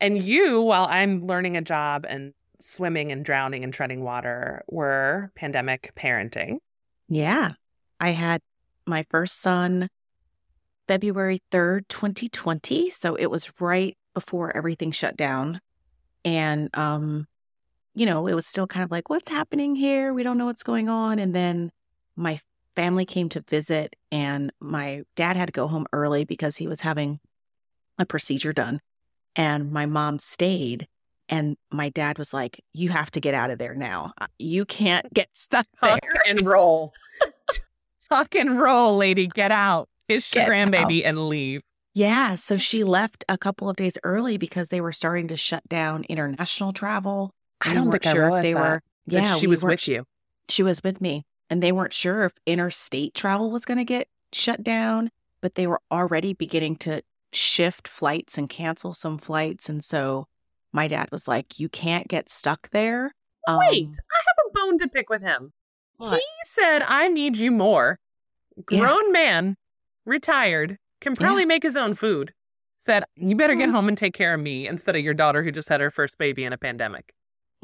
And 0.00 0.22
you, 0.22 0.60
while 0.60 0.86
I'm 0.90 1.26
learning 1.26 1.56
a 1.56 1.62
job 1.62 2.04
and 2.06 2.34
swimming 2.60 3.12
and 3.12 3.24
drowning 3.24 3.64
and 3.64 3.72
treading 3.72 4.02
water, 4.02 4.62
were 4.68 5.30
pandemic 5.34 5.92
parenting. 5.96 6.58
Yeah. 7.08 7.52
I 7.98 8.10
had 8.10 8.42
my 8.86 9.06
first 9.10 9.40
son 9.40 9.88
February 10.86 11.40
3rd, 11.50 11.88
2020. 11.88 12.90
So 12.90 13.14
it 13.14 13.30
was 13.30 13.52
right 13.60 13.96
before 14.12 14.54
everything 14.56 14.90
shut 14.90 15.16
down. 15.16 15.60
And, 16.24 16.68
um, 16.76 17.26
you 17.96 18.04
know, 18.04 18.26
it 18.26 18.34
was 18.34 18.46
still 18.46 18.66
kind 18.66 18.84
of 18.84 18.90
like, 18.90 19.08
what's 19.08 19.30
happening 19.30 19.74
here? 19.74 20.12
We 20.12 20.22
don't 20.22 20.36
know 20.36 20.44
what's 20.44 20.62
going 20.62 20.90
on. 20.90 21.18
And 21.18 21.34
then 21.34 21.72
my 22.14 22.38
family 22.76 23.06
came 23.06 23.30
to 23.30 23.40
visit, 23.40 23.96
and 24.12 24.52
my 24.60 25.02
dad 25.16 25.36
had 25.36 25.46
to 25.46 25.52
go 25.52 25.66
home 25.66 25.86
early 25.94 26.24
because 26.24 26.58
he 26.58 26.68
was 26.68 26.82
having 26.82 27.20
a 27.98 28.04
procedure 28.04 28.52
done. 28.52 28.80
And 29.34 29.72
my 29.72 29.86
mom 29.86 30.18
stayed. 30.18 30.86
And 31.30 31.56
my 31.72 31.88
dad 31.88 32.18
was 32.18 32.34
like, 32.34 32.62
You 32.74 32.90
have 32.90 33.10
to 33.12 33.20
get 33.20 33.34
out 33.34 33.50
of 33.50 33.58
there 33.58 33.74
now. 33.74 34.12
Uh, 34.20 34.26
You 34.38 34.66
can't 34.66 35.10
get 35.14 35.28
stuck 35.32 35.66
there. 35.82 35.98
And 36.28 36.42
roll. 36.42 36.92
Tuck 38.10 38.34
and 38.34 38.60
roll, 38.60 38.96
lady. 38.96 39.26
Get 39.26 39.50
out. 39.50 39.88
Kiss 40.06 40.34
your 40.34 40.44
grandbaby 40.44 41.02
and 41.04 41.28
leave. 41.28 41.62
Yeah. 41.94 42.36
So 42.36 42.56
she 42.58 42.84
left 42.84 43.24
a 43.28 43.38
couple 43.38 43.68
of 43.70 43.76
days 43.76 43.96
early 44.04 44.36
because 44.36 44.68
they 44.68 44.80
were 44.82 44.92
starting 44.92 45.28
to 45.28 45.36
shut 45.36 45.66
down 45.68 46.04
international 46.04 46.72
travel. 46.72 47.32
I 47.60 47.74
don't 47.74 47.86
weren't 47.88 48.02
think 48.02 48.14
sure 48.14 48.22
if 48.24 48.26
realized 48.26 48.44
they 48.46 48.52
that, 48.52 48.60
were. 48.60 48.82
that 49.08 49.22
Yeah, 49.22 49.34
she 49.36 49.46
we 49.46 49.50
was 49.50 49.64
with 49.64 49.88
you. 49.88 50.04
she 50.48 50.62
was 50.62 50.82
with 50.82 51.00
me 51.00 51.24
and 51.50 51.62
they 51.62 51.72
weren't 51.72 51.92
sure 51.92 52.24
if 52.24 52.32
interstate 52.46 53.14
travel 53.14 53.50
was 53.50 53.64
going 53.64 53.78
to 53.78 53.84
get 53.84 54.08
shut 54.32 54.62
down 54.62 55.10
but 55.40 55.54
they 55.54 55.66
were 55.66 55.80
already 55.90 56.32
beginning 56.32 56.76
to 56.76 57.02
shift 57.32 57.86
flights 57.88 58.36
and 58.38 58.48
cancel 58.48 58.92
some 58.94 59.18
flights 59.18 59.68
and 59.68 59.82
so 59.84 60.26
my 60.72 60.88
dad 60.88 61.08
was 61.12 61.26
like 61.28 61.58
you 61.60 61.68
can't 61.68 62.08
get 62.08 62.28
stuck 62.28 62.70
there 62.70 63.14
Um, 63.46 63.58
Wait, 63.70 63.88
I 64.10 64.18
have 64.26 64.36
a 64.48 64.52
bone 64.58 64.78
to 64.78 64.88
pick 64.88 65.08
with 65.08 65.22
him. 65.22 65.52
What? 65.98 66.14
He 66.18 66.22
said, 66.46 66.82
I 66.82 67.08
need 67.08 67.36
you 67.36 67.50
more. 67.52 67.98
Yeah. 68.70 68.80
Grown 68.80 69.12
man, 69.12 69.56
retired, 70.04 70.78
can 71.00 71.14
probably 71.14 71.44
make 71.46 71.62
his 71.62 71.76
own 71.76 71.94
food. 71.94 72.32
Said, 72.78 73.04
you 73.16 73.34
better 73.36 73.54
get 73.54 73.68
Mhm. 73.68 73.72
home 73.72 73.88
and 73.88 73.96
take 73.98 74.14
care 74.14 74.34
of 74.34 74.40
me 74.40 74.66
instead 74.68 74.96
of 74.96 75.02
your 75.02 75.14
daughter 75.14 75.42
who 75.42 75.50
just 75.52 75.68
had 75.68 75.80
her 75.80 75.90
first 75.90 76.18
baby 76.18 76.44
in 76.44 76.52
a 76.52 76.58
pandemic. 76.58 77.14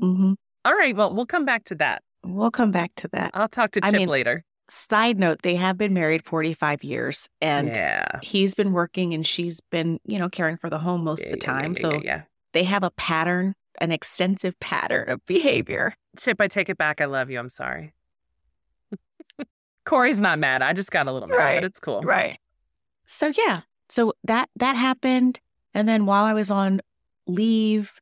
Mhm. 0.01 0.35
All 0.65 0.75
right, 0.75 0.95
well, 0.95 1.15
we'll 1.15 1.27
come 1.27 1.45
back 1.45 1.65
to 1.65 1.75
that. 1.77 2.03
we'll 2.25 2.51
come 2.53 2.71
back 2.71 2.93
to 2.95 3.09
that 3.09 3.33
I'll 3.35 3.49
talk 3.49 3.73
to 3.73 3.81
I 3.85 3.91
Chip 3.91 3.99
mean, 3.99 4.09
later. 4.09 4.45
side 4.71 5.19
note 5.19 5.43
they 5.43 5.57
have 5.57 5.77
been 5.77 5.93
married 5.93 6.25
45 6.25 6.85
years 6.85 7.29
and 7.41 7.69
yeah. 7.75 8.07
he's 8.23 8.55
been 8.55 8.73
working 8.73 9.13
and 9.13 9.27
she's 9.27 9.61
been 9.71 9.99
you 10.07 10.19
know 10.21 10.29
caring 10.29 10.57
for 10.57 10.71
the 10.71 10.79
home 10.79 11.03
most 11.03 11.23
Yeah, 11.23 11.27
of 11.27 11.33
the 11.33 11.39
time 11.45 11.73
yeah, 11.77 11.81
so 11.83 11.93
yeah, 11.95 12.01
yeah. 12.05 12.23
they 12.53 12.63
have 12.65 12.85
a 12.85 12.91
pattern 12.93 13.55
an 13.81 13.91
extensive 13.91 14.59
pattern 14.61 15.09
of 15.11 15.25
behavior 15.27 15.95
Chip, 16.17 16.41
I 16.41 16.47
take 16.47 16.69
it 16.69 16.77
back. 16.79 17.01
I 17.01 17.07
love 17.07 17.31
you. 17.31 17.39
I'm 17.41 17.49
sorry. 17.49 17.93
Kori's 19.87 20.21
not 20.21 20.39
mad. 20.39 20.61
I 20.63 20.75
just 20.75 20.91
got 20.91 21.09
a 21.09 21.13
little 21.13 21.27
mad, 21.29 21.37
Right, 21.37 21.57
but 21.57 21.65
it's 21.65 21.81
cool. 21.81 22.03
Right. 22.03 22.39
So 23.07 23.33
yeah. 23.37 23.63
So 23.89 24.13
that 24.25 24.49
that 24.57 24.77
happened 24.77 25.41
and 25.75 25.89
then 25.89 26.07
while 26.07 26.25
I 26.25 26.35
was 26.35 26.51
on 26.51 26.81
leave, 27.27 27.95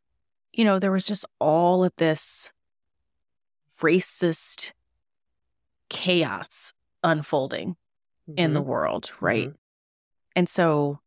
you 0.61 0.67
know, 0.67 0.79
there 0.79 0.93
was 0.93 1.07
just 1.07 1.25
all 1.39 1.83
of 1.83 1.97
this 1.97 2.53
racist 3.81 4.73
chaos 5.89 6.75
unfolding 7.03 7.77
in 8.37 8.53
the 8.53 8.61
Mhm. 8.61 8.67
world, 8.67 9.11
right? 9.23 9.49
Mhm. 9.49 9.57
And 10.37 10.49
so 10.51 11.01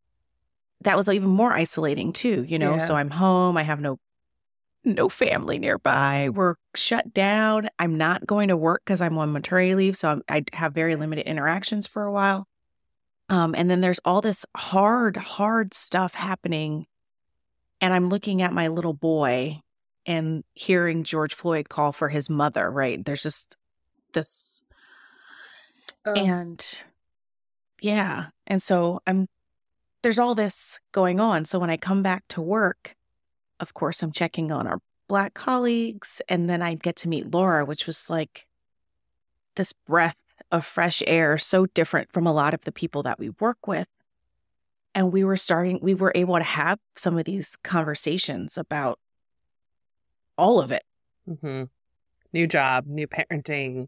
that 0.81 0.97
was 0.97 1.07
even 1.07 1.29
more 1.29 1.53
isolating 1.53 2.13
too, 2.13 2.41
you 2.47 2.57
know. 2.57 2.73
Yeah. 2.73 2.79
So 2.79 2.95
I'm 2.95 3.11
home, 3.11 3.55
I 3.55 3.61
have 3.61 3.79
no 3.79 3.99
no 4.83 5.07
family 5.07 5.59
nearby. 5.59 6.29
We're 6.29 6.55
shut 6.73 7.13
down. 7.13 7.69
I'm 7.77 7.95
not 7.95 8.25
going 8.25 8.47
to 8.47 8.57
work 8.57 8.81
because 8.83 9.01
I'm 9.01 9.19
on 9.19 9.31
maternity 9.31 9.75
leave, 9.75 9.95
so 9.95 10.09
I'm, 10.09 10.23
I 10.27 10.43
have 10.53 10.73
very 10.73 10.95
limited 10.95 11.27
interactions 11.27 11.85
for 11.85 12.05
a 12.05 12.11
while. 12.11 12.47
Um, 13.29 13.53
and 13.55 13.69
then 13.69 13.81
there's 13.81 13.99
all 14.03 14.19
this 14.19 14.47
hard, 14.57 15.15
hard 15.15 15.75
stuff 15.75 16.15
happening, 16.15 16.87
and 17.83 17.93
I'm 17.93 18.07
looking 18.07 18.41
at 18.41 18.53
my 18.53 18.69
little 18.69 18.93
boy 18.93 19.59
and 20.05 20.45
hearing 20.53 21.03
George 21.03 21.33
Floyd 21.33 21.67
call 21.67 21.91
for 21.91 22.07
his 22.07 22.29
mother. 22.29 22.71
Right? 22.71 23.03
There's 23.03 23.23
just 23.23 23.57
this 24.13 24.63
Ugh. 26.05 26.17
and 26.17 26.81
yeah. 27.81 28.27
And 28.47 28.63
so 28.63 29.01
I'm 29.05 29.27
there's 30.01 30.17
all 30.17 30.33
this 30.33 30.79
going 30.93 31.19
on. 31.19 31.43
So 31.43 31.59
when 31.59 31.69
I 31.69 31.75
come 31.75 32.01
back 32.01 32.23
to 32.29 32.41
work, 32.41 32.95
of 33.59 33.73
course 33.73 34.01
I'm 34.01 34.13
checking 34.13 34.49
on 34.49 34.65
our 34.65 34.79
black 35.09 35.33
colleagues 35.33 36.21
and 36.29 36.49
then 36.49 36.61
I 36.61 36.75
get 36.75 36.95
to 36.97 37.09
meet 37.09 37.33
Laura, 37.33 37.65
which 37.65 37.85
was 37.85 38.09
like 38.09 38.47
this 39.55 39.73
breath 39.73 40.15
of 40.53 40.65
fresh 40.65 41.03
air, 41.05 41.37
so 41.37 41.65
different 41.65 42.13
from 42.13 42.25
a 42.25 42.33
lot 42.33 42.53
of 42.53 42.61
the 42.61 42.71
people 42.71 43.03
that 43.03 43.19
we 43.19 43.31
work 43.41 43.67
with. 43.67 43.87
And 44.95 45.11
we 45.11 45.23
were 45.23 45.37
starting 45.37 45.79
we 45.81 45.95
were 45.95 46.11
able 46.13 46.37
to 46.37 46.43
have 46.43 46.79
some 46.95 47.17
of 47.17 47.25
these 47.25 47.55
conversations 47.63 48.57
about 48.57 48.99
all 50.37 50.61
of 50.61 50.71
it. 50.71 50.83
hmm 51.27 51.63
New 52.31 52.47
job, 52.47 52.87
new 52.87 53.07
parenting, 53.07 53.87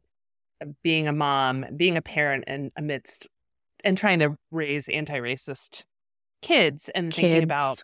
being 0.83 1.07
a 1.07 1.11
mom, 1.11 1.65
being 1.75 1.97
a 1.97 2.01
parent, 2.01 2.43
and 2.45 2.71
amidst 2.77 3.27
and 3.83 3.97
trying 3.97 4.19
to 4.19 4.35
raise 4.51 4.87
anti-racist 4.87 5.83
kids, 6.41 6.89
and 6.89 7.13
thinking 7.13 7.43
about 7.43 7.83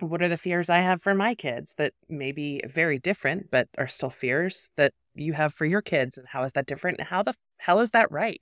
what 0.00 0.20
are 0.20 0.28
the 0.28 0.36
fears 0.36 0.68
I 0.68 0.80
have 0.80 1.02
for 1.02 1.14
my 1.14 1.34
kids 1.34 1.74
that 1.78 1.94
may 2.08 2.32
be 2.32 2.60
very 2.66 2.98
different, 2.98 3.50
but 3.50 3.68
are 3.78 3.86
still 3.86 4.10
fears 4.10 4.70
that 4.76 4.92
you 5.14 5.32
have 5.32 5.54
for 5.54 5.64
your 5.64 5.80
kids, 5.80 6.18
and 6.18 6.26
how 6.28 6.42
is 6.44 6.52
that 6.52 6.66
different? 6.66 6.98
And 6.98 7.08
how 7.08 7.22
the 7.22 7.34
hell 7.56 7.80
is 7.80 7.92
that 7.92 8.12
right? 8.12 8.40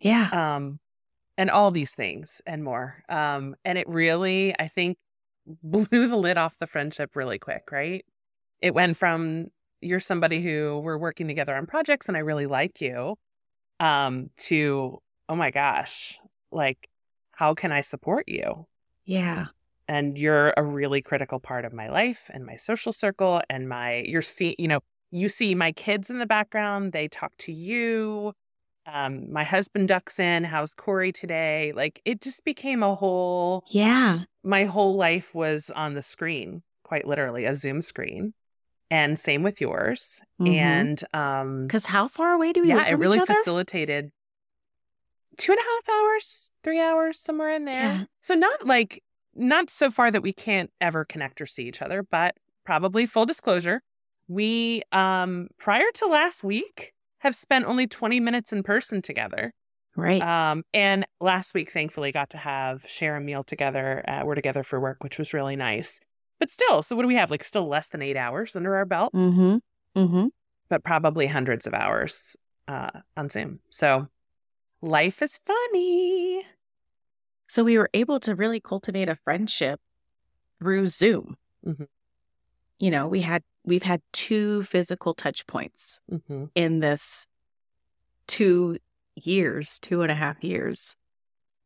Yeah. 0.00 0.56
um 0.56 0.78
and 1.38 1.50
all 1.50 1.70
these 1.70 1.94
things 1.94 2.40
and 2.46 2.64
more 2.64 3.02
um 3.08 3.54
and 3.64 3.78
it 3.78 3.88
really 3.88 4.54
i 4.58 4.68
think 4.68 4.96
blew 5.62 6.08
the 6.08 6.16
lid 6.16 6.36
off 6.36 6.58
the 6.58 6.66
friendship 6.66 7.14
really 7.14 7.38
quick 7.38 7.70
right 7.70 8.04
it 8.60 8.74
went 8.74 8.96
from 8.96 9.46
you're 9.80 10.00
somebody 10.00 10.42
who 10.42 10.80
we're 10.82 10.98
working 10.98 11.28
together 11.28 11.54
on 11.54 11.66
projects 11.66 12.08
and 12.08 12.16
i 12.16 12.20
really 12.20 12.46
like 12.46 12.80
you 12.80 13.16
um, 13.80 14.30
to, 14.36 14.98
oh 15.28 15.36
my 15.36 15.50
gosh, 15.50 16.18
like, 16.50 16.88
how 17.32 17.54
can 17.54 17.72
I 17.72 17.82
support 17.82 18.28
you? 18.28 18.66
Yeah. 19.04 19.46
And 19.88 20.18
you're 20.18 20.52
a 20.56 20.62
really 20.62 21.02
critical 21.02 21.38
part 21.38 21.64
of 21.64 21.72
my 21.72 21.88
life 21.88 22.30
and 22.32 22.44
my 22.44 22.56
social 22.56 22.92
circle 22.92 23.42
and 23.48 23.68
my, 23.68 24.02
you're 24.06 24.22
see, 24.22 24.56
you 24.58 24.68
know, 24.68 24.80
you 25.10 25.28
see 25.28 25.54
my 25.54 25.72
kids 25.72 26.10
in 26.10 26.18
the 26.18 26.26
background, 26.26 26.92
they 26.92 27.08
talk 27.08 27.32
to 27.38 27.52
you. 27.52 28.32
Um, 28.86 29.32
my 29.32 29.42
husband 29.44 29.88
ducks 29.88 30.18
in, 30.20 30.44
how's 30.44 30.72
Kori 30.74 31.12
today? 31.12 31.72
Like 31.74 32.00
it 32.04 32.20
just 32.20 32.44
became 32.44 32.82
a 32.82 32.94
whole, 32.94 33.64
Yeah. 33.70 34.20
my 34.44 34.64
whole 34.64 34.94
life 34.96 35.34
was 35.34 35.70
on 35.70 35.94
the 35.94 36.02
screen, 36.02 36.62
quite 36.84 37.06
literally, 37.06 37.44
a 37.46 37.54
Zoom 37.54 37.82
screen. 37.82 38.32
And 38.88 39.18
same 39.18 39.42
with 39.42 39.60
yours. 39.60 40.20
Mhm. 40.40 40.54
And 40.56 41.04
um, 41.12 41.66
Because 41.66 41.86
how 41.86 42.06
far 42.06 42.32
away 42.34 42.52
do 42.52 42.62
we 42.62 42.68
yeah, 42.68 42.86
it 42.86 42.94
really 42.94 43.18
facilitated 43.18 44.12
two 45.36 45.52
and 45.52 45.58
a 45.58 45.62
half 45.62 45.96
hours, 45.96 46.50
three 46.62 46.80
hours, 46.80 47.18
somewhere 47.20 47.50
in 47.50 47.64
there. 47.64 47.82
Yeah. 47.82 48.04
So 48.20 48.34
not 48.34 48.64
like 48.66 49.02
not 49.34 49.68
so 49.68 49.90
far 49.90 50.10
that 50.12 50.22
we 50.22 50.32
can't 50.32 50.70
ever 50.80 51.04
connect 51.04 51.40
or 51.40 51.46
see 51.46 51.64
each 51.64 51.82
other, 51.82 52.02
but 52.02 52.36
probably 52.64 53.04
full 53.06 53.26
disclosure, 53.26 53.82
we 54.28 54.82
um 54.92 55.48
prior 55.58 55.90
to 55.94 56.06
last 56.06 56.44
week 56.44 56.92
have 57.26 57.36
spent 57.36 57.66
only 57.66 57.86
20 57.86 58.20
minutes 58.20 58.52
in 58.52 58.62
person 58.62 59.02
together. 59.02 59.52
Right. 59.94 60.20
Um 60.20 60.62
and 60.74 61.06
last 61.20 61.54
week 61.54 61.70
thankfully 61.70 62.12
got 62.12 62.30
to 62.30 62.38
have 62.38 62.86
share 62.86 63.16
a 63.16 63.20
meal 63.20 63.44
together. 63.44 64.04
Uh, 64.06 64.22
we're 64.24 64.34
together 64.34 64.62
for 64.62 64.80
work, 64.80 65.02
which 65.02 65.18
was 65.18 65.32
really 65.32 65.56
nice. 65.56 66.00
But 66.38 66.50
still, 66.50 66.82
so 66.82 66.94
what 66.96 67.02
do 67.02 67.08
we 67.08 67.14
have? 67.14 67.30
Like 67.30 67.44
still 67.44 67.66
less 67.66 67.88
than 67.88 68.02
8 68.02 68.16
hours 68.16 68.54
under 68.56 68.76
our 68.76 68.84
belt, 68.84 69.14
mm-hmm. 69.14 69.56
Mm-hmm. 69.98 70.26
but 70.68 70.84
probably 70.84 71.26
hundreds 71.26 71.66
of 71.66 71.74
hours 71.74 72.36
uh 72.68 72.90
on 73.16 73.28
Zoom. 73.28 73.60
So 73.70 74.08
life 74.82 75.22
is 75.22 75.38
funny. 75.44 76.44
So 77.48 77.64
we 77.64 77.78
were 77.78 77.90
able 77.94 78.20
to 78.20 78.34
really 78.34 78.60
cultivate 78.60 79.08
a 79.08 79.16
friendship 79.16 79.80
through 80.58 80.88
Zoom. 80.88 81.36
Mhm. 81.66 81.86
You 82.78 82.90
know, 82.90 83.08
we 83.08 83.22
had 83.22 83.42
we've 83.66 83.82
had 83.82 84.00
two 84.12 84.62
physical 84.62 85.12
touch 85.12 85.46
points 85.46 86.00
Mhm. 86.10 86.50
in 86.54 86.80
this 86.80 87.26
two 88.26 88.78
years, 89.16 89.78
two 89.80 90.02
and 90.02 90.10
a 90.10 90.14
half 90.14 90.42
years. 90.42 90.96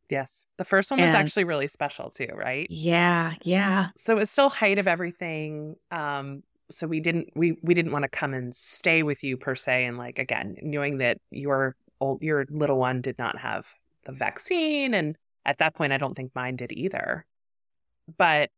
Yes. 0.08 0.46
The 0.56 0.64
first 0.64 0.90
one 0.90 0.98
was 1.00 1.08
And- 1.08 1.16
actually 1.16 1.44
really 1.44 1.68
special 1.68 2.10
too, 2.10 2.28
right? 2.34 2.66
Yeah, 2.70 3.34
yeah. 3.42 3.90
So 3.96 4.18
it's 4.18 4.30
still 4.32 4.48
height 4.48 4.78
of 4.78 4.88
everything. 4.88 5.76
Um, 5.90 6.42
so 6.70 6.86
we 6.86 7.00
didn't 7.00 7.30
we 7.36 7.58
we 7.62 7.74
didn't 7.74 7.92
want 7.92 8.04
to 8.04 8.08
come 8.08 8.32
and 8.34 8.54
stay 8.54 9.02
with 9.02 9.22
you 9.24 9.36
per 9.36 9.54
se, 9.54 9.84
and 9.86 9.98
like 9.98 10.18
again, 10.18 10.56
knowing 10.62 10.98
that 10.98 11.18
your 11.30 11.76
old 12.00 12.22
your 12.22 12.44
little 12.50 12.78
one 12.78 13.00
did 13.00 13.18
not 13.18 13.38
have 13.38 13.74
the 14.04 14.12
vaccine, 14.12 14.94
and 14.94 15.16
at 15.44 15.58
that 15.58 15.74
point, 15.74 15.92
I 15.92 15.96
don't 15.98 16.14
think 16.14 16.32
mine 16.34 16.56
did 16.56 16.72
either. 16.72 17.24
But 18.16 18.50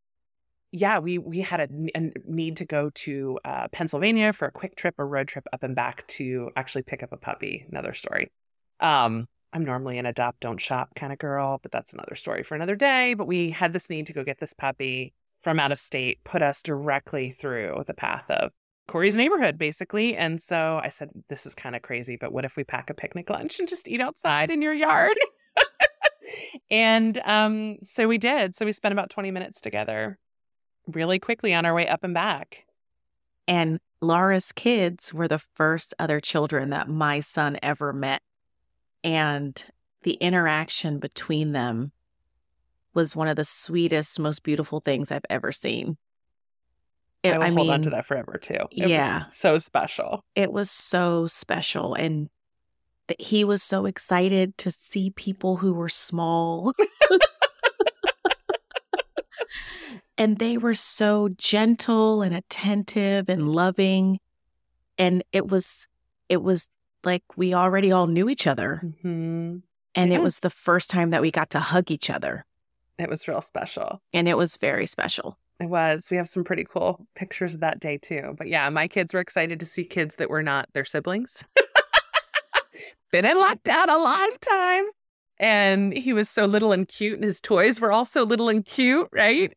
yeah, 0.73 0.99
we 0.99 1.19
we 1.19 1.41
had 1.41 1.61
a, 1.61 1.69
a 1.95 2.12
need 2.26 2.57
to 2.57 2.64
go 2.64 2.91
to 2.91 3.38
uh, 3.45 3.69
Pennsylvania 3.69 4.33
for 4.33 4.49
a 4.49 4.50
quick 4.50 4.75
trip, 4.75 4.95
a 4.99 5.05
road 5.05 5.29
trip 5.29 5.47
up 5.52 5.62
and 5.62 5.76
back 5.76 6.07
to 6.09 6.50
actually 6.57 6.83
pick 6.83 7.02
up 7.02 7.12
a 7.12 7.19
puppy. 7.19 7.67
Another 7.71 7.93
story. 7.93 8.33
Um, 8.81 9.29
I'm 9.52 9.64
normally 9.64 9.99
an 9.99 10.07
adopt, 10.07 10.41
don't 10.41 10.61
shop 10.61 10.95
kind 10.97 11.12
of 11.12 11.19
girl, 11.19 11.61
but 11.62 11.73
that's 11.73 11.93
another 11.93 12.14
story 12.14 12.43
for 12.43 12.55
another 12.55 12.75
day. 12.75 13.12
But 13.12 13.26
we 13.26 13.50
had 13.50 13.75
this 13.75 13.91
need 13.91 14.07
to 14.07 14.14
go 14.14 14.25
get 14.25 14.38
this 14.38 14.55
puppy 14.55 15.12
from 15.43 15.61
out 15.61 15.73
of 15.73 15.79
state, 15.79 16.25
put 16.25 16.41
us 16.41 16.62
directly 16.62 17.33
through 17.33 17.85
the 17.87 17.95
path 17.95 18.31
of 18.31 18.50
Kori's 18.88 19.14
neighborhood, 19.14 19.59
basically. 19.59 20.17
And 20.17 20.41
so 20.41 20.81
I 20.83 20.88
said, 20.88 21.11
This 21.29 21.45
is 21.45 21.55
kind 21.55 21.76
of 21.76 21.83
crazy, 21.83 22.17
but 22.17 22.33
what 22.33 22.47
if 22.47 22.57
we 22.57 22.64
pack 22.64 22.88
a 22.88 22.95
picnic 22.95 23.29
lunch 23.29 23.59
and 23.59 23.69
just 23.69 23.88
eat 23.88 24.00
outside 24.00 24.50
in 24.50 24.62
your 24.62 24.73
yard? 24.73 25.19
and 26.71 27.19
um, 27.26 27.76
so 27.83 28.09
we 28.09 28.17
did. 28.17 28.55
So 28.55 28.64
we 28.64 28.73
spent 28.73 28.93
about 28.93 29.11
20 29.11 29.31
minutes 29.31 29.61
together 29.61 30.19
really 30.87 31.19
quickly 31.19 31.55
on 31.55 31.65
our 31.65 31.75
way 31.75 31.87
up 31.89 32.05
and 32.05 32.15
back. 32.15 32.67
And 33.49 33.81
Laura's 34.01 34.53
kids 34.53 35.12
were 35.12 35.29
the 35.29 35.43
first 35.55 35.95
other 35.99 36.21
children 36.21 36.71
that 36.71 36.89
my 36.89 37.21
son 37.21 37.59
ever 37.62 37.93
met. 37.93 38.23
And 39.05 39.65
the 40.03 40.15
interaction 40.15 40.99
between 40.99 41.53
them 41.53 41.93
was 42.95 43.17
one 43.17 43.29
of 43.29 43.37
the 43.37 43.45
sweetest, 43.45 44.19
most 44.21 44.43
beautiful 44.43 44.81
things 44.81 45.11
I've 45.11 45.25
ever 45.31 45.53
seen. 45.53 45.97
It- 47.23 47.35
I 47.35 47.39
will 47.39 47.45
I 47.45 47.51
hold 47.51 47.71
on 47.71 47.83
to 47.83 47.91
that 47.91 48.07
forever 48.07 48.39
too. 48.39 48.67
It 48.71 48.83
was 48.83 48.91
yeah. 48.91 49.27
so 49.31 49.59
special. 49.59 50.25
it 50.35 50.53
was 50.53 50.71
so 50.71 51.27
special. 51.27 51.95
And 51.95 52.29
that 53.09 53.21
he 53.21 53.45
was 53.45 53.62
so 53.62 53.87
excited 53.87 54.57
to 54.59 54.71
see 54.71 55.11
people 55.11 55.57
who 55.57 55.75
were 55.75 55.89
small. 55.89 56.73
and 60.19 60.38
they 60.38 60.57
were 60.59 60.75
so 60.75 61.28
gentle 61.37 62.23
and 62.23 62.35
attentive 62.35 63.28
and 63.28 63.49
loving. 63.52 64.19
And 64.99 65.23
it 65.33 65.49
was, 65.49 65.88
it 66.28 66.42
was 66.42 66.69
like 67.04 67.23
we 67.37 67.54
already 67.54 67.90
all 67.92 68.07
knew 68.07 68.28
each 68.28 68.47
other. 68.47 68.76
hmm 69.02 69.57
And 69.95 70.11
Yeah. 70.12 70.19
it 70.19 70.23
was 70.23 70.40
the 70.40 70.50
first 70.50 70.90
time 70.90 71.11
that 71.11 71.23
we 71.23 71.31
got 71.31 71.50
to 71.50 71.61
hug 71.61 71.90
each 71.90 72.11
other. 72.11 72.45
It 72.99 73.09
was 73.09 73.26
real 73.26 73.40
special. 73.40 74.00
And 74.12 74.28
it 74.28 74.37
was 74.37 74.57
very 74.57 74.87
special. 74.87 75.38
It 75.61 75.66
was. 75.69 76.09
We 76.11 76.16
have 76.16 76.28
some 76.28 76.45
pretty 76.45 76.64
cool 76.64 77.07
pictures 77.14 77.54
of 77.54 77.61
that 77.61 77.81
day 77.81 77.99
too. 77.99 78.35
But 78.37 78.49
yeah, 78.49 78.69
my 78.69 78.88
kids 78.88 79.14
were 79.14 79.21
excited 79.21 79.59
to 79.61 79.66
see 79.66 79.85
kids 79.85 80.16
that 80.16 80.28
were 80.31 80.42
not 80.42 80.69
their 80.73 80.85
siblings. 80.85 81.45
Been 83.12 83.25
in 83.25 83.37
lockdown 83.37 83.88
a 83.88 83.99
long 83.99 84.31
time. 84.40 84.85
And 85.38 85.92
he 85.92 86.12
was 86.12 86.28
so 86.28 86.45
little 86.47 86.73
and 86.73 86.87
cute, 86.87 87.14
and 87.14 87.25
his 87.25 87.40
toys 87.40 87.81
were 87.81 87.90
all 87.92 88.04
so 88.04 88.23
little 88.23 88.49
and 88.49 88.64
cute, 88.64 89.09
right? 89.12 89.52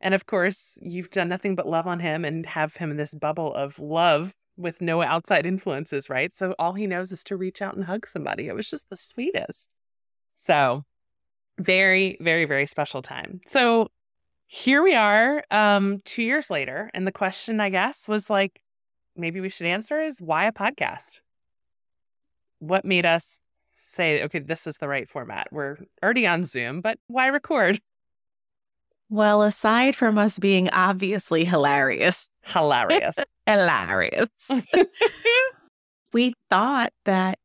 And 0.00 0.14
of 0.14 0.26
course, 0.26 0.78
you've 0.80 1.10
done 1.10 1.28
nothing 1.28 1.54
but 1.54 1.68
love 1.68 1.86
on 1.86 2.00
him 2.00 2.24
and 2.24 2.46
have 2.46 2.76
him 2.76 2.90
in 2.90 2.96
this 2.96 3.14
bubble 3.14 3.54
of 3.54 3.78
love 3.78 4.34
with 4.56 4.80
no 4.80 5.02
outside 5.02 5.46
influences, 5.46 6.10
right? 6.10 6.34
So 6.34 6.54
all 6.58 6.72
he 6.74 6.86
knows 6.86 7.12
is 7.12 7.24
to 7.24 7.36
reach 7.36 7.62
out 7.62 7.76
and 7.76 7.84
hug 7.84 8.06
somebody. 8.06 8.48
It 8.48 8.54
was 8.54 8.68
just 8.68 8.90
the 8.90 8.96
sweetest. 8.96 9.70
So, 10.34 10.84
very, 11.58 12.16
very, 12.20 12.44
very 12.44 12.66
special 12.66 13.02
time. 13.02 13.40
So, 13.46 13.88
here 14.50 14.82
we 14.82 14.94
are 14.94 15.44
um 15.50 16.00
2 16.06 16.22
years 16.22 16.48
later 16.48 16.90
and 16.94 17.06
the 17.06 17.12
question 17.12 17.60
I 17.60 17.68
guess 17.68 18.08
was 18.08 18.30
like 18.30 18.62
maybe 19.14 19.40
we 19.40 19.50
should 19.50 19.66
answer 19.66 20.00
is 20.00 20.22
why 20.22 20.46
a 20.46 20.52
podcast? 20.52 21.20
What 22.58 22.84
made 22.86 23.04
us 23.04 23.42
say 23.58 24.24
okay 24.24 24.38
this 24.38 24.66
is 24.66 24.78
the 24.78 24.88
right 24.88 25.08
format? 25.08 25.48
We're 25.52 25.76
already 26.02 26.26
on 26.26 26.44
Zoom, 26.44 26.80
but 26.80 26.98
why 27.08 27.26
record? 27.26 27.78
Well, 29.10 29.42
aside 29.42 29.96
from 29.96 30.18
us 30.18 30.38
being 30.38 30.68
obviously 30.70 31.44
hilarious, 31.44 32.30
Hilarious. 32.44 33.18
hilarious, 33.46 34.50
we 36.12 36.34
thought 36.50 36.92
that 37.04 37.38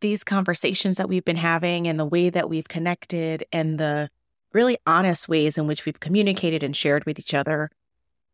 these 0.00 0.24
conversations 0.24 0.96
that 0.96 1.08
we've 1.08 1.24
been 1.24 1.36
having 1.36 1.86
and 1.86 1.98
the 2.00 2.06
way 2.06 2.30
that 2.30 2.48
we've 2.48 2.68
connected 2.68 3.44
and 3.52 3.78
the 3.78 4.08
really 4.52 4.78
honest 4.86 5.28
ways 5.28 5.58
in 5.58 5.66
which 5.66 5.84
we've 5.84 6.00
communicated 6.00 6.62
and 6.62 6.74
shared 6.74 7.04
with 7.04 7.18
each 7.18 7.34
other 7.34 7.70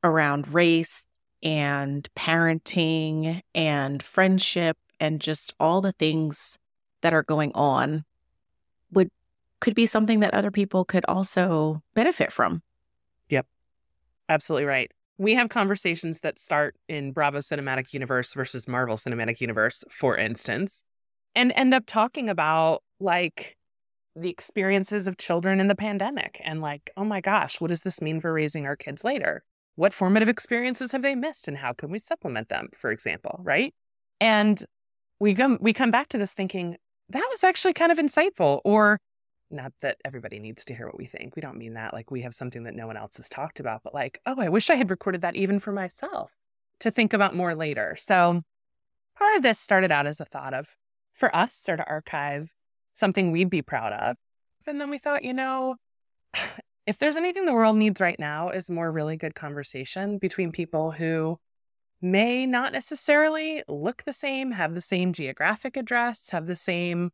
around 0.05 0.52
race 0.55 1.07
and 1.43 2.09
parenting 2.16 3.40
and 3.55 4.02
friendship 4.02 4.76
and 5.00 5.21
just 5.21 5.52
all 5.61 5.81
the 5.81 5.93
things 5.93 6.59
that 7.02 7.12
are 7.12 7.23
going 7.23 7.52
on 7.55 8.05
would 8.93 9.11
could 9.61 9.75
be 9.75 9.87
something 9.87 10.21
that 10.21 10.35
other 10.35 10.50
people 10.50 10.85
could 10.85 11.05
also 11.09 11.83
benefit 11.95 12.33
from. 12.33 12.62
Absolutely 14.28 14.66
right. 14.66 14.90
We 15.18 15.35
have 15.35 15.49
conversations 15.49 16.21
that 16.21 16.38
start 16.38 16.76
in 16.88 17.12
Bravo 17.12 17.38
Cinematic 17.38 17.92
Universe 17.92 18.35
versus 18.35 18.68
Marvel 18.68 18.97
Cinematic 18.97 19.40
Universe, 19.40 19.85
for 19.88 20.16
instance, 20.16 20.85
and 21.35 21.52
end 21.56 21.73
up 21.73 21.85
talking 21.87 22.28
about 22.28 22.83
like 23.00 23.56
the 24.14 24.28
experiences 24.30 25.06
of 25.06 25.16
children 25.16 25.61
in 25.61 25.68
the 25.68 25.75
pandemic 25.75 26.40
and 26.45 26.61
like, 26.61 26.90
oh 26.97 27.04
my 27.04 27.21
gosh, 27.21 27.61
what 27.61 27.68
does 27.68 27.83
this 27.83 28.00
mean 28.00 28.21
for 28.21 28.33
raising 28.33 28.66
our 28.66 28.76
kids 28.76 29.04
later? 29.04 29.42
What 29.76 29.92
formative 29.92 30.28
experiences 30.28 30.92
have 30.92 31.02
they 31.02 31.14
missed 31.14 31.49
and 31.49 31.56
how 31.56 31.73
can 31.73 31.90
we 31.90 31.99
supplement 31.99 32.49
them, 32.49 32.68
for 32.75 32.90
example, 32.90 33.40
right? 33.42 33.75
And 34.21 34.62
we 35.21 35.35
come 35.35 35.59
we 35.61 35.73
come 35.73 35.90
back 35.90 36.09
to 36.09 36.18
this 36.18 36.33
thinking 36.33 36.76
that 37.11 37.26
was 37.30 37.45
actually 37.45 37.75
kind 37.75 37.92
of 37.92 37.99
insightful 37.99 38.61
or 38.64 38.99
not 39.50 39.73
that 39.81 39.99
everybody 40.05 40.38
needs 40.38 40.65
to 40.67 40.75
hear 40.75 40.87
what 40.87 40.99
we 40.99 41.07
think. 41.07 41.37
We 41.37 41.43
don't 41.43 41.59
mean 41.59 41.75
that 41.75 41.93
like 41.93 42.11
we 42.11 42.23
have 42.23 42.35
something 42.35 42.65
that 42.65 42.75
no 42.75 42.87
one 42.87 42.97
else 42.97 43.17
has 43.17 43.29
talked 43.29 43.61
about, 43.61 43.83
but 43.83 43.95
like, 43.95 44.21
oh, 44.26 44.37
I 44.38 44.49
wish 44.49 44.71
I 44.71 44.75
had 44.75 44.91
recorded 44.91 45.21
that 45.23 45.37
even 45.37 45.61
for 45.61 45.73
myself 45.73 46.33
to 46.81 46.91
think 46.91 47.12
about 47.12 47.35
more 47.35 47.55
later. 47.55 47.97
So 47.99 48.43
part 49.17 49.37
of 49.37 49.43
this 49.43 49.59
started 49.59 49.93
out 49.93 50.07
as 50.07 50.21
a 50.21 50.25
thought 50.25 50.55
of 50.55 50.76
for 51.12 51.35
us 51.35 51.69
or 51.69 51.76
to 51.76 51.88
archive 51.88 52.53
something 52.93 53.31
we'd 53.31 53.50
be 53.50 53.62
proud 53.62 53.93
of. 53.93 54.17
And 54.67 54.81
then 54.81 54.91
we 54.91 54.99
thought, 54.99 55.25
you 55.25 55.33
know, 55.33 55.76
if 56.87 56.99
there's 56.99 57.17
anything 57.17 57.47
the 57.47 57.55
world 57.55 57.76
needs 57.76 58.00
right 58.00 58.19
now 58.19 58.50
is 58.50 58.71
more 58.71 58.91
really 58.91 59.17
good 59.17 59.35
conversation 59.35 60.19
between 60.19 60.53
people 60.53 60.93
who 60.93 61.38
may 62.00 62.47
not 62.47 62.73
necessarily 62.73 63.62
look 63.69 64.05
the 64.05 64.12
same, 64.12 64.53
have 64.53 64.75
the 64.75 64.81
same 64.81 65.12
geographic 65.12 65.76
address, 65.76 66.31
have 66.31 66.47
the 66.47 66.55
same, 66.55 67.11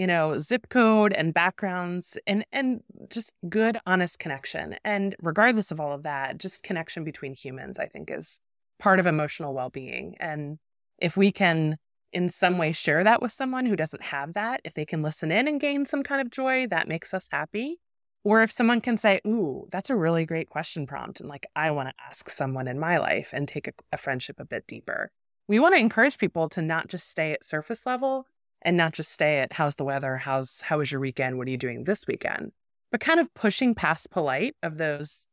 you 0.00 0.06
know, 0.06 0.38
zip 0.38 0.70
code 0.70 1.12
and 1.12 1.34
backgrounds 1.34 2.16
and 2.26 2.42
and 2.52 2.80
just 3.10 3.34
good 3.50 3.76
honest 3.84 4.18
connection. 4.18 4.76
And 4.82 5.14
regardless 5.20 5.70
of 5.70 5.78
all 5.78 5.92
of 5.92 6.04
that, 6.04 6.38
just 6.38 6.62
connection 6.62 7.04
between 7.04 7.34
humans 7.34 7.78
I 7.78 7.84
think 7.84 8.10
is 8.10 8.40
part 8.78 8.98
of 8.98 9.06
emotional 9.06 9.52
well-being. 9.52 10.16
And 10.18 10.58
if 10.96 11.18
we 11.18 11.30
can 11.30 11.76
in 12.14 12.30
some 12.30 12.56
way 12.56 12.72
share 12.72 13.04
that 13.04 13.20
with 13.20 13.30
someone 13.30 13.66
who 13.66 13.76
doesn't 13.76 14.04
have 14.04 14.32
that, 14.32 14.62
if 14.64 14.72
they 14.72 14.86
can 14.86 15.02
listen 15.02 15.30
in 15.30 15.46
and 15.46 15.60
gain 15.60 15.84
some 15.84 16.02
kind 16.02 16.22
of 16.22 16.30
joy, 16.30 16.66
that 16.68 16.88
makes 16.88 17.12
us 17.12 17.28
happy. 17.30 17.78
Or 18.24 18.40
if 18.40 18.50
someone 18.50 18.80
can 18.80 18.96
say, 18.96 19.20
Ooh, 19.26 19.68
that's 19.70 19.90
a 19.90 19.96
really 19.96 20.24
great 20.24 20.48
question 20.48 20.86
prompt. 20.86 21.20
And 21.20 21.28
like, 21.28 21.46
I 21.54 21.72
want 21.72 21.90
to 21.90 22.04
ask 22.08 22.30
someone 22.30 22.68
in 22.68 22.80
my 22.80 22.96
life 22.96 23.34
and 23.34 23.46
take 23.46 23.68
a, 23.68 23.72
a 23.92 23.98
friendship 23.98 24.40
a 24.40 24.46
bit 24.46 24.66
deeper. 24.66 25.10
We 25.46 25.58
want 25.58 25.74
to 25.74 25.78
encourage 25.78 26.16
people 26.16 26.48
to 26.50 26.62
not 26.62 26.88
just 26.88 27.06
stay 27.06 27.32
at 27.32 27.44
surface 27.44 27.84
level 27.84 28.24
and 28.62 28.76
not 28.76 28.92
just 28.92 29.10
stay 29.12 29.38
at 29.38 29.52
how's 29.52 29.76
the 29.76 29.84
weather? 29.84 30.16
How's, 30.16 30.60
how 30.60 30.78
was 30.78 30.90
your 30.90 31.00
weekend? 31.00 31.38
What 31.38 31.46
are 31.48 31.50
you 31.50 31.56
doing 31.56 31.84
this 31.84 32.06
weekend? 32.06 32.52
But 32.90 33.00
kind 33.00 33.20
of 33.20 33.32
pushing 33.34 33.74
past 33.74 34.10
polite 34.10 34.56
of 34.62 34.76
those 34.76 35.28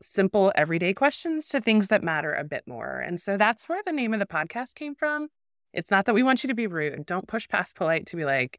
simple 0.00 0.52
everyday 0.54 0.94
questions 0.94 1.48
to 1.48 1.60
things 1.60 1.88
that 1.88 2.02
matter 2.02 2.32
a 2.32 2.44
bit 2.44 2.64
more. 2.66 2.98
And 3.00 3.20
so 3.20 3.36
that's 3.36 3.68
where 3.68 3.82
the 3.84 3.92
name 3.92 4.14
of 4.14 4.20
the 4.20 4.26
podcast 4.26 4.74
came 4.74 4.94
from. 4.94 5.28
It's 5.72 5.90
not 5.90 6.06
that 6.06 6.14
we 6.14 6.22
want 6.22 6.42
you 6.42 6.48
to 6.48 6.54
be 6.54 6.66
rude. 6.66 7.04
Don't 7.06 7.28
push 7.28 7.48
past 7.48 7.76
polite 7.76 8.06
to 8.06 8.16
be 8.16 8.24
like, 8.24 8.58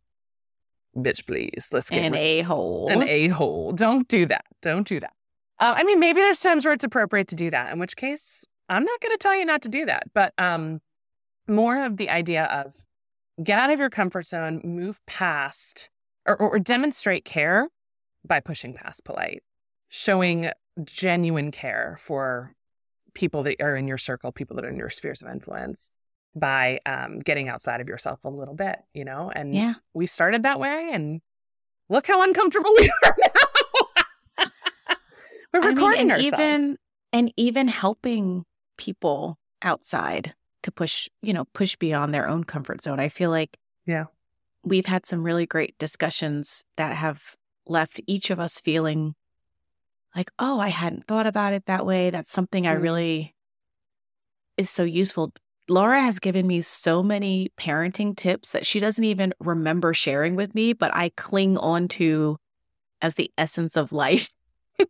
bitch, 0.95 1.25
please. 1.25 1.69
Let's 1.71 1.89
get 1.89 2.05
an 2.05 2.15
a 2.15 2.41
hole. 2.41 2.89
An 2.89 3.07
a 3.07 3.27
hole. 3.29 3.71
Don't 3.71 4.07
do 4.07 4.25
that. 4.27 4.45
Don't 4.61 4.87
do 4.87 4.99
that. 4.99 5.13
Uh, 5.59 5.73
I 5.75 5.83
mean, 5.83 5.99
maybe 5.99 6.21
there's 6.21 6.39
times 6.39 6.65
where 6.65 6.73
it's 6.73 6.83
appropriate 6.83 7.27
to 7.29 7.35
do 7.35 7.51
that, 7.51 7.73
in 7.73 7.79
which 7.79 7.95
case 7.95 8.45
I'm 8.69 8.85
not 8.85 9.01
going 9.01 9.11
to 9.11 9.17
tell 9.17 9.35
you 9.35 9.45
not 9.45 9.63
to 9.63 9.69
do 9.69 9.85
that. 9.85 10.03
But 10.13 10.33
um, 10.37 10.81
more 11.47 11.83
of 11.83 11.97
the 11.97 12.09
idea 12.09 12.45
of 12.45 12.73
get 13.41 13.59
out 13.59 13.69
of 13.69 13.79
your 13.79 13.89
comfort 13.89 14.27
zone, 14.27 14.61
move 14.63 14.99
past, 15.05 15.89
or, 16.25 16.37
or 16.37 16.59
demonstrate 16.59 17.25
care 17.25 17.67
by 18.25 18.39
pushing 18.39 18.73
past 18.73 19.03
polite, 19.03 19.43
showing 19.87 20.51
genuine 20.83 21.51
care 21.51 21.97
for 21.99 22.53
people 23.13 23.43
that 23.43 23.61
are 23.61 23.75
in 23.75 23.87
your 23.87 23.97
circle, 23.97 24.31
people 24.31 24.55
that 24.55 24.65
are 24.65 24.69
in 24.69 24.77
your 24.77 24.89
spheres 24.89 25.21
of 25.21 25.29
influence 25.29 25.91
by 26.35 26.79
um, 26.85 27.19
getting 27.19 27.49
outside 27.49 27.81
of 27.81 27.87
yourself 27.87 28.23
a 28.23 28.29
little 28.29 28.53
bit, 28.53 28.79
you 28.93 29.03
know? 29.03 29.31
And 29.33 29.55
yeah. 29.55 29.73
we 29.93 30.05
started 30.05 30.43
that 30.43 30.59
way 30.59 30.91
and 30.93 31.21
look 31.89 32.07
how 32.07 32.21
uncomfortable 32.21 32.71
we 32.77 32.89
are 33.03 33.15
now. 33.19 34.47
We're 35.53 35.69
recording 35.69 36.11
I 36.11 36.17
mean, 36.17 36.25
and 36.25 36.33
ourselves. 36.33 36.43
Even, 36.43 36.77
and 37.11 37.33
even 37.35 37.67
helping 37.67 38.45
people 38.77 39.39
outside 39.61 40.35
to 40.63 40.71
push, 40.71 41.07
you 41.21 41.33
know, 41.33 41.45
push 41.53 41.75
beyond 41.75 42.13
their 42.13 42.27
own 42.27 42.43
comfort 42.43 42.83
zone. 42.83 42.99
I 42.99 43.09
feel 43.09 43.29
like 43.29 43.57
yeah. 43.85 44.05
We've 44.61 44.85
had 44.85 45.05
some 45.05 45.23
really 45.23 45.45
great 45.45 45.77
discussions 45.77 46.65
that 46.75 46.93
have 46.93 47.37
left 47.65 48.01
each 48.07 48.29
of 48.29 48.41
us 48.41 48.59
feeling 48.59 49.15
like, 50.13 50.31
oh, 50.37 50.59
I 50.59 50.67
hadn't 50.67 51.07
thought 51.07 51.25
about 51.25 51.53
it 51.53 51.65
that 51.67 51.85
way. 51.85 52.09
That's 52.09 52.31
something 52.31 52.65
mm. 52.65 52.69
I 52.69 52.73
really 52.73 53.35
is 54.57 54.69
so 54.69 54.83
useful 54.83 55.31
Laura 55.69 56.01
has 56.01 56.19
given 56.19 56.47
me 56.47 56.61
so 56.61 57.03
many 57.03 57.51
parenting 57.57 58.15
tips 58.15 58.51
that 58.53 58.65
she 58.65 58.79
doesn't 58.79 59.03
even 59.03 59.33
remember 59.39 59.93
sharing 59.93 60.35
with 60.35 60.55
me, 60.55 60.73
but 60.73 60.93
I 60.95 61.11
cling 61.15 61.57
on 61.57 61.87
to 61.89 62.37
as 63.01 63.15
the 63.15 63.31
essence 63.37 63.77
of 63.77 63.91
life 63.91 64.29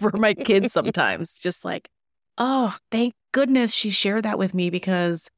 for 0.00 0.12
my 0.14 0.32
kids 0.32 0.72
sometimes. 0.72 1.38
Just 1.38 1.64
like, 1.64 1.90
oh, 2.38 2.76
thank 2.90 3.14
goodness 3.32 3.72
she 3.72 3.90
shared 3.90 4.24
that 4.24 4.38
with 4.38 4.54
me 4.54 4.70
because 4.70 5.30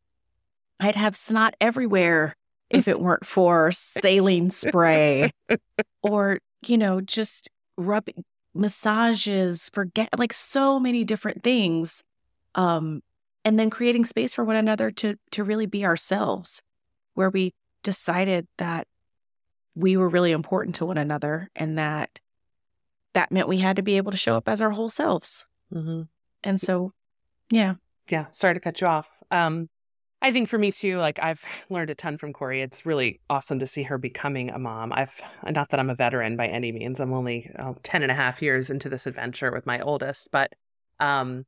I'd 0.80 0.96
have 0.96 1.16
snot 1.16 1.54
everywhere 1.60 2.34
if 2.70 2.88
it 2.88 3.00
weren't 3.00 3.26
for 3.26 3.70
saline 3.72 4.50
spray 4.50 5.30
or, 6.02 6.38
you 6.66 6.76
know, 6.76 7.00
just 7.00 7.48
rubbing 7.76 8.24
massages, 8.54 9.70
forget 9.72 10.08
like 10.18 10.32
so 10.32 10.80
many 10.80 11.04
different 11.04 11.42
things. 11.42 12.02
Um, 12.54 13.02
and 13.44 13.58
then 13.58 13.70
creating 13.70 14.04
space 14.04 14.34
for 14.34 14.44
one 14.44 14.56
another 14.56 14.90
to 14.90 15.16
to 15.32 15.44
really 15.44 15.66
be 15.66 15.84
ourselves 15.84 16.62
where 17.14 17.30
we 17.30 17.52
decided 17.82 18.46
that 18.58 18.86
we 19.74 19.96
were 19.96 20.08
really 20.08 20.32
important 20.32 20.76
to 20.76 20.86
one 20.86 20.98
another 20.98 21.50
and 21.54 21.78
that 21.78 22.18
that 23.12 23.30
meant 23.30 23.48
we 23.48 23.58
had 23.58 23.76
to 23.76 23.82
be 23.82 23.96
able 23.96 24.10
to 24.10 24.16
show 24.16 24.36
up 24.36 24.48
as 24.48 24.60
our 24.60 24.70
whole 24.70 24.88
selves 24.88 25.46
mm-hmm. 25.72 26.02
and 26.42 26.60
so 26.60 26.92
yeah 27.50 27.74
yeah 28.08 28.26
sorry 28.30 28.54
to 28.54 28.60
cut 28.60 28.80
you 28.80 28.86
off. 28.86 29.08
Um 29.30 29.68
i 30.22 30.32
think 30.32 30.48
for 30.48 30.56
me 30.56 30.72
too 30.72 30.96
like 30.96 31.18
i've 31.22 31.44
learned 31.70 31.90
a 31.90 31.94
ton 31.94 32.16
from 32.18 32.32
kori. 32.32 32.62
It's 32.62 32.86
really 32.86 33.20
awesome 33.28 33.58
to 33.58 33.66
see 33.66 33.82
her 33.84 33.98
becoming 33.98 34.50
a 34.50 34.58
mom. 34.58 34.92
I've 34.92 35.20
not 35.48 35.70
that 35.70 35.80
i'm 35.80 35.90
a 35.90 35.94
veteran 35.94 36.36
by 36.36 36.46
any 36.46 36.72
means. 36.72 37.00
I'm 37.00 37.12
only 37.12 37.50
oh, 37.58 37.76
10 37.82 38.02
and 38.02 38.12
a 38.12 38.14
half 38.14 38.42
years 38.42 38.70
into 38.70 38.88
this 38.88 39.06
adventure 39.06 39.52
with 39.52 39.66
my 39.66 39.80
oldest 39.80 40.30
but 40.30 40.52
um 41.00 41.44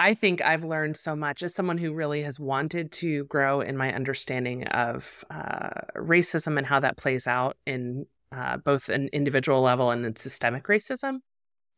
I 0.00 0.14
think 0.14 0.40
I've 0.40 0.62
learned 0.62 0.96
so 0.96 1.16
much. 1.16 1.42
As 1.42 1.56
someone 1.56 1.76
who 1.76 1.92
really 1.92 2.22
has 2.22 2.38
wanted 2.38 2.92
to 2.92 3.24
grow 3.24 3.60
in 3.60 3.76
my 3.76 3.92
understanding 3.92 4.64
of 4.68 5.24
uh, 5.28 5.70
racism 5.96 6.56
and 6.56 6.64
how 6.64 6.78
that 6.78 6.96
plays 6.96 7.26
out 7.26 7.56
in 7.66 8.06
uh, 8.30 8.58
both 8.58 8.88
an 8.88 9.08
individual 9.12 9.62
level 9.62 9.90
and 9.90 10.04
in 10.04 10.16
systemic 10.16 10.64
racism. 10.64 11.18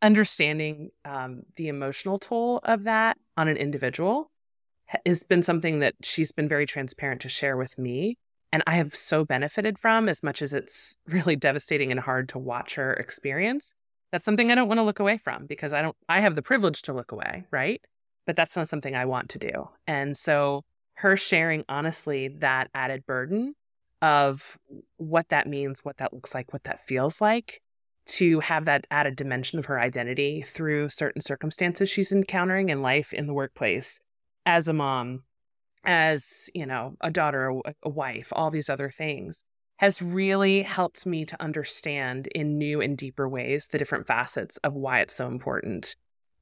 Understanding 0.02 0.90
um, 1.04 1.42
the 1.56 1.68
emotional 1.68 2.18
toll 2.18 2.60
of 2.64 2.84
that 2.84 3.16
on 3.40 3.48
an 3.48 3.56
individual 3.56 4.30
has 5.06 5.22
been 5.22 5.42
something 5.42 5.80
that 5.80 5.94
she's 6.02 6.32
been 6.32 6.48
very 6.48 6.66
transparent 6.66 7.20
to 7.22 7.28
share 7.28 7.56
with 7.56 7.78
me. 7.78 8.18
And 8.52 8.62
I 8.66 8.74
have 8.74 8.94
so 8.94 9.24
benefited 9.24 9.78
from 9.78 10.08
as 10.08 10.22
much 10.22 10.42
as 10.42 10.52
it's 10.52 10.96
really 11.06 11.36
devastating 11.36 11.90
and 11.90 12.00
hard 12.00 12.28
to 12.30 12.38
watch 12.38 12.74
her 12.74 12.94
experience. 12.94 13.74
That's 14.12 14.24
something 14.24 14.50
I 14.50 14.56
don't 14.56 14.68
want 14.68 14.78
to 14.78 14.84
look 14.84 14.98
away 14.98 15.18
from 15.18 15.46
because 15.46 15.72
I 15.72 15.82
don't, 15.82 15.96
I 16.08 16.20
have 16.20 16.34
the 16.34 16.42
privilege 16.42 16.82
to 16.82 16.92
look 16.92 17.12
away, 17.12 17.44
right? 17.52 17.80
but 18.30 18.36
that's 18.36 18.56
not 18.56 18.68
something 18.68 18.94
I 18.94 19.06
want 19.06 19.28
to 19.30 19.38
do. 19.40 19.70
And 19.88 20.16
so 20.16 20.62
her 20.94 21.16
sharing 21.16 21.64
honestly 21.68 22.28
that 22.38 22.68
added 22.74 23.04
burden 23.04 23.54
of 24.02 24.56
what 24.98 25.30
that 25.30 25.48
means, 25.48 25.80
what 25.82 25.96
that 25.96 26.12
looks 26.12 26.32
like, 26.32 26.52
what 26.52 26.62
that 26.62 26.80
feels 26.80 27.20
like 27.20 27.60
to 28.10 28.40
have 28.40 28.64
that 28.64 28.88
added 28.90 29.14
dimension 29.14 29.58
of 29.60 29.66
her 29.66 29.80
identity 29.80 30.42
through 30.42 30.88
certain 30.88 31.22
circumstances 31.22 31.88
she's 31.88 32.10
encountering 32.10 32.68
in 32.68 32.82
life 32.82 33.12
in 33.12 33.26
the 33.26 33.32
workplace 33.32 34.00
as 34.44 34.66
a 34.66 34.72
mom 34.72 35.22
as 35.84 36.50
you 36.54 36.66
know 36.66 36.96
a 37.00 37.10
daughter 37.10 37.52
a 37.82 37.88
wife 37.88 38.32
all 38.32 38.50
these 38.50 38.68
other 38.68 38.90
things 38.90 39.44
has 39.76 40.02
really 40.02 40.62
helped 40.62 41.06
me 41.06 41.24
to 41.24 41.40
understand 41.40 42.26
in 42.34 42.58
new 42.58 42.80
and 42.80 42.98
deeper 42.98 43.28
ways 43.28 43.68
the 43.68 43.78
different 43.78 44.06
facets 44.06 44.58
of 44.58 44.74
why 44.74 45.00
it's 45.00 45.14
so 45.14 45.26
important 45.26 45.94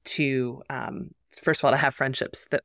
to 0.04 0.62
um, 0.70 1.11
first 1.42 1.61
of 1.61 1.66
all 1.66 1.70
to 1.70 1.76
have 1.76 1.94
friendships 1.94 2.46
that 2.50 2.64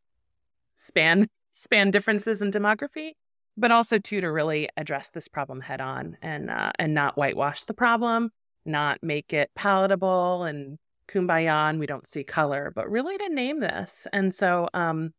span 0.77 1.27
span 1.51 1.91
differences 1.91 2.41
in 2.41 2.51
demography 2.51 3.11
but 3.57 3.69
also 3.71 3.99
too 3.99 4.21
to 4.21 4.31
really 4.31 4.69
address 4.77 5.09
this 5.09 5.27
problem 5.27 5.59
head 5.59 5.81
on 5.81 6.17
and 6.21 6.49
uh, 6.49 6.71
and 6.79 6.93
not 6.93 7.17
whitewash 7.17 7.65
the 7.65 7.73
problem 7.73 8.31
not 8.65 9.01
make 9.01 9.33
it 9.33 9.49
palatable 9.55 10.43
and 10.43 10.77
kumbaya 11.07 11.69
and 11.69 11.79
we 11.79 11.85
don't 11.85 12.07
see 12.07 12.23
color 12.23 12.71
but 12.75 12.89
really 12.89 13.17
to 13.17 13.29
name 13.29 13.59
this 13.59 14.07
and 14.13 14.33
so 14.33 14.69
um 14.73 15.11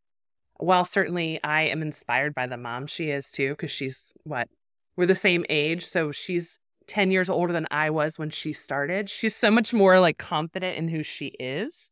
while 0.58 0.84
certainly 0.84 1.38
i 1.44 1.62
am 1.62 1.82
inspired 1.82 2.34
by 2.34 2.46
the 2.46 2.56
mom 2.56 2.86
she 2.86 3.10
is 3.10 3.30
too 3.30 3.50
because 3.50 3.70
she's 3.70 4.14
what 4.24 4.48
we're 4.96 5.06
the 5.06 5.14
same 5.14 5.44
age 5.48 5.84
so 5.84 6.10
she's 6.10 6.58
10 6.86 7.10
years 7.10 7.28
older 7.28 7.52
than 7.52 7.66
i 7.70 7.90
was 7.90 8.18
when 8.18 8.30
she 8.30 8.52
started 8.52 9.10
she's 9.10 9.36
so 9.36 9.50
much 9.50 9.74
more 9.74 10.00
like 10.00 10.16
confident 10.16 10.76
in 10.76 10.88
who 10.88 11.02
she 11.02 11.26
is 11.38 11.90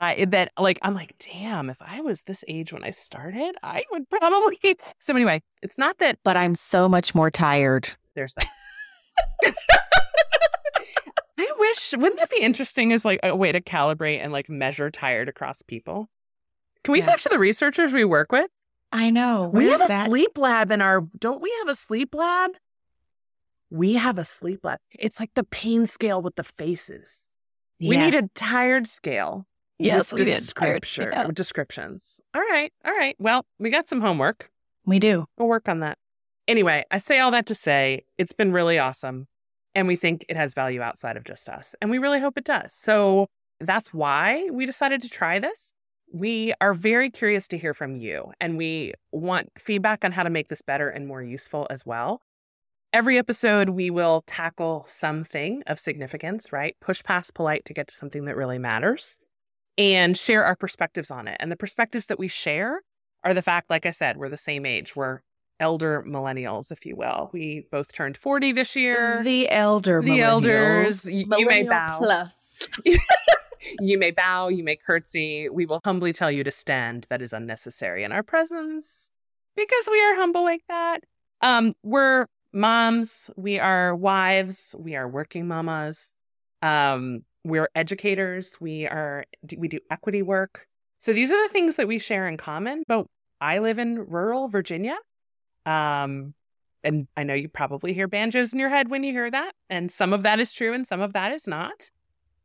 I, 0.00 0.24
that 0.26 0.52
like 0.58 0.78
I'm 0.82 0.92
like, 0.92 1.14
damn, 1.18 1.70
if 1.70 1.78
I 1.80 2.00
was 2.00 2.22
this 2.22 2.44
age 2.46 2.72
when 2.72 2.84
I 2.84 2.90
started, 2.90 3.54
I 3.62 3.82
would 3.90 4.08
probably. 4.10 4.58
So 4.98 5.14
anyway, 5.14 5.42
it's 5.62 5.78
not 5.78 5.98
that, 5.98 6.18
but 6.24 6.36
I'm 6.36 6.54
so 6.54 6.88
much 6.88 7.14
more 7.14 7.30
tired. 7.30 7.94
There's 8.14 8.34
that. 8.34 9.54
I 11.38 11.52
wish 11.58 11.94
wouldn't 11.96 12.18
that 12.18 12.30
be 12.30 12.40
interesting 12.40 12.92
as 12.92 13.04
like 13.04 13.20
a 13.22 13.34
way 13.34 13.52
to 13.52 13.60
calibrate 13.60 14.22
and 14.22 14.32
like 14.32 14.48
measure 14.48 14.90
tired 14.90 15.28
across 15.28 15.62
people? 15.62 16.08
Can 16.84 16.92
we 16.92 17.00
yeah. 17.00 17.06
talk 17.06 17.20
to 17.20 17.28
the 17.28 17.38
researchers 17.38 17.92
we 17.92 18.04
work 18.04 18.30
with? 18.30 18.50
I 18.92 19.10
know. 19.10 19.50
we 19.52 19.66
have 19.66 19.82
a 19.82 19.88
that? 19.88 20.08
sleep 20.08 20.38
lab 20.38 20.70
in 20.70 20.80
our 20.80 21.00
don't 21.18 21.42
we 21.42 21.52
have 21.60 21.68
a 21.68 21.74
sleep 21.74 22.14
lab? 22.14 22.52
We 23.70 23.94
have 23.94 24.18
a 24.18 24.24
sleep 24.24 24.60
lab. 24.64 24.78
It's 24.92 25.18
like 25.18 25.32
the 25.34 25.42
pain 25.42 25.86
scale 25.86 26.22
with 26.22 26.36
the 26.36 26.44
faces. 26.44 27.30
Yes. 27.80 27.90
We 27.90 27.96
need 27.96 28.14
a 28.14 28.28
tired 28.34 28.86
scale. 28.86 29.46
Yes, 29.78 30.12
we 30.12 30.22
description, 30.22 31.08
yeah. 31.12 31.28
descriptions. 31.32 32.20
All 32.32 32.40
right, 32.40 32.72
all 32.84 32.92
right. 32.92 33.16
Well, 33.18 33.44
we 33.58 33.70
got 33.70 33.88
some 33.88 34.00
homework. 34.00 34.48
We 34.86 35.00
do. 35.00 35.26
We'll 35.36 35.48
work 35.48 35.68
on 35.68 35.80
that. 35.80 35.98
Anyway, 36.46 36.84
I 36.90 36.98
say 36.98 37.18
all 37.18 37.32
that 37.32 37.46
to 37.46 37.54
say 37.54 38.04
it's 38.16 38.32
been 38.32 38.52
really 38.52 38.78
awesome. 38.78 39.26
And 39.74 39.88
we 39.88 39.96
think 39.96 40.24
it 40.28 40.36
has 40.36 40.54
value 40.54 40.80
outside 40.82 41.16
of 41.16 41.24
just 41.24 41.48
us. 41.48 41.74
And 41.80 41.90
we 41.90 41.98
really 41.98 42.20
hope 42.20 42.38
it 42.38 42.44
does. 42.44 42.72
So 42.74 43.26
that's 43.60 43.92
why 43.94 44.48
we 44.52 44.66
decided 44.66 45.02
to 45.02 45.08
try 45.08 45.38
this. 45.38 45.72
we 46.14 46.54
are 46.60 46.74
very 46.74 47.10
curious 47.10 47.48
to 47.48 47.58
hear 47.58 47.74
from 47.74 47.96
you 47.96 48.32
and 48.40 48.56
we 48.56 48.94
want 49.10 49.50
feedback 49.58 50.04
on 50.04 50.12
how 50.12 50.22
to 50.22 50.30
make 50.30 50.48
this 50.48 50.62
better 50.62 50.88
and 50.88 51.08
more 51.08 51.20
useful 51.20 51.66
as 51.70 51.84
well. 51.84 52.22
Every 52.92 53.18
episode, 53.18 53.70
we 53.70 53.90
will 53.90 54.22
tackle 54.28 54.84
something 54.86 55.64
of 55.66 55.80
significance, 55.80 56.52
right? 56.52 56.76
Push 56.80 57.02
past 57.02 57.34
polite 57.34 57.64
to 57.64 57.74
get 57.74 57.88
to 57.88 57.94
something 57.94 58.26
that 58.26 58.36
really 58.36 58.58
matters 58.58 59.18
and 59.76 60.16
share 60.16 60.44
our 60.44 60.54
perspectives 60.54 61.10
on 61.10 61.26
it. 61.26 61.36
And 61.40 61.50
the 61.50 61.56
perspectives 61.56 62.06
that 62.06 62.20
we 62.20 62.28
share 62.28 62.82
are 63.24 63.34
the 63.34 63.42
fact, 63.42 63.68
like 63.68 63.84
I 63.84 63.90
said, 63.90 64.16
we're 64.16 64.28
the 64.28 64.36
same 64.36 64.64
age. 64.64 64.94
We're 64.94 65.22
elder 65.60 66.04
millennials, 66.06 66.70
if 66.70 66.84
you 66.84 66.96
will. 66.96 67.30
We 67.32 67.66
both 67.70 67.92
turned 67.92 68.16
40 68.16 68.52
this 68.52 68.76
year. 68.76 69.22
The 69.22 69.48
elder 69.48 70.00
The 70.02 70.20
elders. 70.20 71.06
You, 71.06 71.26
you 71.38 71.46
may 71.46 71.62
bow. 71.62 71.98
Plus. 71.98 72.68
you 73.80 73.98
may 73.98 74.10
bow, 74.10 74.48
you 74.48 74.64
may 74.64 74.76
curtsy. 74.76 75.48
We 75.48 75.66
will 75.66 75.80
humbly 75.84 76.12
tell 76.12 76.30
you 76.30 76.44
to 76.44 76.50
stand. 76.50 77.06
That 77.10 77.22
is 77.22 77.32
unnecessary 77.32 78.04
in 78.04 78.12
our 78.12 78.22
presence 78.22 79.10
because 79.56 79.88
we 79.90 80.00
are 80.02 80.16
humble 80.16 80.42
like 80.42 80.62
that. 80.68 81.00
Um, 81.40 81.74
we're 81.82 82.26
moms, 82.52 83.30
we 83.36 83.58
are 83.58 83.94
wives, 83.94 84.74
we 84.78 84.96
are 84.96 85.08
working 85.08 85.46
mamas. 85.46 86.16
Um, 86.62 87.22
we're 87.44 87.68
educators, 87.74 88.58
we 88.60 88.86
are 88.86 89.24
we 89.56 89.68
do 89.68 89.80
equity 89.90 90.22
work. 90.22 90.66
So 90.98 91.12
these 91.12 91.30
are 91.30 91.46
the 91.46 91.52
things 91.52 91.76
that 91.76 91.86
we 91.86 91.98
share 91.98 92.26
in 92.26 92.38
common. 92.38 92.84
But 92.88 93.06
I 93.40 93.58
live 93.58 93.78
in 93.78 93.98
rural 94.06 94.48
Virginia. 94.48 94.96
Um, 95.66 96.34
and 96.82 97.08
I 97.16 97.22
know 97.22 97.34
you 97.34 97.48
probably 97.48 97.94
hear 97.94 98.06
banjos 98.08 98.52
in 98.52 98.58
your 98.58 98.68
head 98.68 98.90
when 98.90 99.04
you 99.04 99.12
hear 99.12 99.30
that. 99.30 99.52
And 99.70 99.90
some 99.90 100.12
of 100.12 100.22
that 100.24 100.38
is 100.38 100.52
true 100.52 100.74
and 100.74 100.86
some 100.86 101.00
of 101.00 101.14
that 101.14 101.32
is 101.32 101.46
not. 101.46 101.90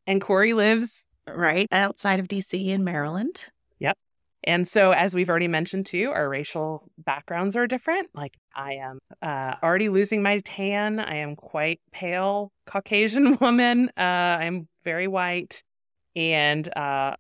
And 0.08 0.22
Corey 0.22 0.54
lives 0.54 1.06
Right 1.36 1.68
outside 1.72 2.20
of 2.20 2.28
DC 2.28 2.68
in 2.68 2.84
Maryland. 2.84 3.46
Yep. 3.80 3.98
And 4.44 4.68
so, 4.68 4.92
as 4.92 5.14
we've 5.14 5.30
already 5.30 5.48
mentioned 5.48 5.86
too, 5.86 6.12
our 6.12 6.30
racial 6.30 6.90
backgrounds 6.98 7.56
are 7.56 7.68
different. 7.68 8.10
Like, 8.14 8.36
I 8.56 8.74
am 8.74 9.00
uh, 9.22 9.56
already 9.62 9.90
losing 9.90 10.24
my 10.24 10.40
tan. 10.40 11.00
I 11.00 11.18
am 11.18 11.36
quite 11.36 11.82
pale 11.92 12.52
Caucasian 12.66 13.38
woman. 13.42 13.92
Uh, 13.98 14.02
I'm 14.02 14.68
very 14.84 15.08
white. 15.08 15.64
And 16.16 16.68
uh, 16.76 17.16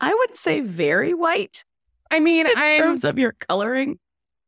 I 0.00 0.14
would 0.14 0.36
say 0.36 0.60
very 0.60 1.14
white 1.14 1.64
I 2.10 2.20
mean, 2.20 2.46
in 2.46 2.56
I'm. 2.56 2.80
terms 2.80 3.04
of 3.04 3.18
your 3.18 3.32
coloring. 3.32 3.98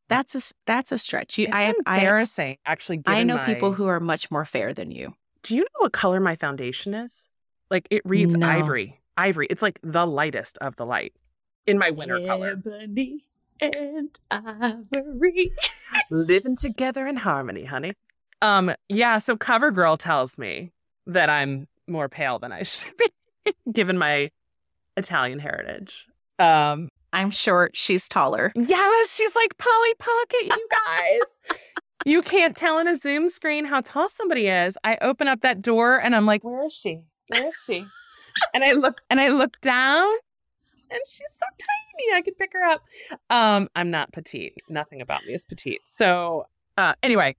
That's 0.09 0.35
a 0.35 0.55
that's 0.67 0.93
a 0.93 0.99
stretch. 0.99 1.39
You, 1.39 1.47
It's 1.47 1.55
I, 1.55 1.73
I 1.87 1.99
embarrassing, 2.01 2.59
actually. 2.65 3.03
I 3.07 3.23
know 3.25 3.37
my- 3.37 3.45
people 3.45 3.73
who 3.73 3.87
are 3.87 4.01
much 4.01 4.31
more 4.31 4.45
fair 4.45 4.73
than 4.73 4.91
you. 4.91 5.15
Do 5.43 5.55
you 5.57 5.63
know 5.63 5.79
what 5.79 5.93
color 5.93 6.21
my 6.21 6.35
foundation 6.37 6.95
is? 6.95 7.29
Like, 7.71 7.87
it 7.91 8.03
reads 8.05 8.35
No. 8.37 8.49
ivory. 8.49 9.01
Ivory. 9.17 9.47
It's 9.51 9.63
like 9.63 9.79
the 9.83 10.07
lightest 10.07 10.59
of 10.59 10.77
the 10.77 10.87
light 10.87 11.13
in 11.67 11.79
my 11.79 11.91
winter 11.91 12.21
color. 12.21 12.51
Ebony 12.51 13.21
and 13.61 14.11
ivory. 14.31 15.53
living 16.11 16.57
together 16.57 17.07
in 17.07 17.17
harmony, 17.17 17.65
honey. 17.65 17.95
Um, 18.43 18.73
yeah, 18.89 19.19
so 19.19 19.37
CoverGirl 19.37 19.99
tells 19.99 20.39
me 20.39 20.73
that 21.07 21.31
I'm 21.31 21.67
more 21.87 22.09
pale 22.09 22.39
than 22.39 22.53
I 22.53 22.63
should 22.65 22.97
be, 22.97 23.07
given 23.73 23.97
my 23.99 24.31
Italian 24.97 25.39
heritage. 25.39 26.07
Um, 26.39 26.89
I'm 27.17 27.31
short. 27.31 27.77
She's 27.77 28.09
taller. 28.09 28.53
yeah, 28.55 28.93
she's 29.09 29.35
like 29.35 29.57
Polly 29.59 29.95
Pocket, 29.99 30.43
you 30.43 30.69
guys. 30.87 31.59
you 32.05 32.21
can't 32.23 32.55
tell 32.57 32.79
in 32.79 32.87
a 32.87 32.97
Zoom 32.97 33.29
screen 33.31 33.65
how 33.65 33.81
tall 33.81 34.09
somebody 34.11 34.49
is. 34.49 34.77
I 34.85 34.99
open 35.01 35.27
up 35.27 35.41
that 35.41 35.63
door 35.63 35.97
and 36.01 36.15
I'm 36.15 36.27
like, 36.27 36.45
where 36.45 36.67
is 36.67 36.75
she? 36.75 37.01
Where 37.29 37.49
is 37.49 37.55
she? 37.67 37.85
and 38.55 38.63
I 38.63 38.73
look 38.73 39.01
and 39.09 39.19
I 39.19 39.31
look 39.31 39.59
down 39.63 40.11
and 40.91 41.01
she's 41.07 41.31
so 41.31 41.47
tiny. 41.59 42.17
I 42.19 42.21
could 42.21 42.37
pick 42.37 42.53
her 42.53 42.65
up. 42.65 42.85
Um, 43.31 43.69
I'm 43.75 43.91
not 43.91 44.13
petite. 44.13 44.55
Nothing 44.69 45.01
about 45.01 45.25
me 45.25 45.33
is 45.33 45.47
petite. 45.47 45.81
So 45.85 46.47
uh 46.77 46.93
anyway, 47.03 47.35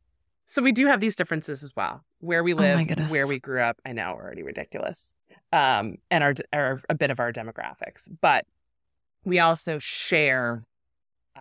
so 0.47 0.61
we 0.63 0.71
do 0.71 0.87
have 0.87 0.99
these 1.01 1.15
differences 1.15 1.61
as 1.61 1.71
well. 1.75 2.03
Where 2.19 2.43
we 2.43 2.53
Oh 2.55 2.57
live, 2.57 2.87
goodness. 2.87 3.11
where 3.11 3.27
we 3.27 3.37
grew 3.39 3.61
up. 3.61 3.77
I 3.85 3.91
know 3.91 4.13
we're 4.15 4.23
already 4.23 4.41
ridiculous. 4.41 5.13
Um, 5.53 5.97
and 6.09 6.23
our, 6.23 6.33
our 6.51 6.81
a 6.89 6.95
bit 6.95 7.11
of 7.11 7.19
our 7.19 7.31
demographics. 7.31 8.09
But 8.21 8.45
we 9.27 9.39
also 9.39 9.77
share 9.77 10.63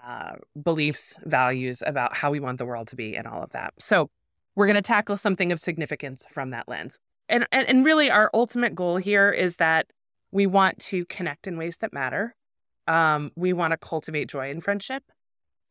uh, 0.05 0.33
beliefs, 0.61 1.14
values 1.25 1.85
about 1.87 2.16
how 2.16 2.33
we 2.33 2.40
want 2.40 2.59
the 2.59 2.66
world 2.66 2.88
to 2.88 2.96
be, 2.96 3.16
and 3.16 3.29
all 3.29 3.42
of 3.42 3.51
that. 3.53 3.72
So 3.79 4.11
we're 4.57 4.66
going 4.66 4.75
to 4.75 4.83
tackle 4.83 5.16
something 5.16 5.53
of 5.53 5.61
significance 5.61 6.27
from 6.33 6.51
that 6.51 6.68
lens. 6.68 6.99
And, 7.29 7.46
and 7.53 7.68
and 7.68 7.85
really, 7.85 8.11
our 8.11 8.29
ultimate 8.35 8.75
goal 8.75 8.96
here 8.96 9.31
is 9.31 9.57
that 9.57 9.87
we 10.33 10.46
want 10.46 10.79
to 10.81 11.05
connect 11.07 11.46
in 11.46 11.57
ways 11.57 11.77
that 11.79 11.92
matter. 11.92 12.35
Um, 12.88 13.31
we 13.37 13.53
want 13.53 13.70
to 13.70 13.77
cultivate 13.77 14.29
joy 14.29 14.51
in 14.51 14.61
friendship, 14.61 15.05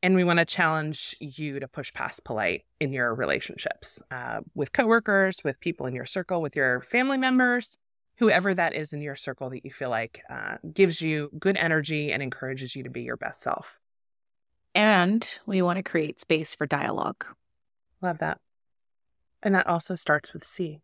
and 0.01 0.15
we 0.15 0.23
want 0.23 0.39
to 0.39 0.45
challenge 0.45 1.17
you 1.19 1.60
to 1.60 1.67
push 1.67 1.93
past 1.93 2.23
polite 2.23 2.63
in 2.80 2.93
your 2.93 3.13
relationships 3.13 4.01
uh, 4.12 4.39
with 4.54 4.71
coworkers, 4.71 5.43
with 5.43 5.60
people 5.60 5.86
in 5.86 5.93
your 5.93 6.06
circle, 6.06 6.41
with 6.41 6.56
your 6.56 6.80
family 6.80 7.17
members, 7.17 7.78
whoever 8.17 8.54
that 8.54 8.73
is 8.73 8.93
in 8.93 9.01
your 9.01 9.15
circle 9.15 9.49
that 9.49 9.65
you 9.65 9.71
feel 9.71 9.89
like 9.89 10.21
uh, 10.30 10.56
gives 10.73 11.01
you 11.01 11.30
good 11.38 11.58
energy 11.58 12.12
and 12.12 12.23
encourages 12.23 12.75
you 12.75 12.84
to 12.84 12.89
be 12.89 13.01
your 13.01 13.17
best 13.17 13.41
self. 13.41 13.80
And 14.73 15.28
we 15.45 15.62
want 15.62 15.78
to 15.78 15.84
create 15.84 16.19
space 16.19 16.54
for 16.56 16.65
dialogue. 16.65 17.25
Love 18.01 18.17
that. 18.19 18.39
And 19.43 19.56
that 19.56 19.67
also 19.67 19.95
starts 19.95 20.34
with 20.34 20.43
C. 20.43 20.82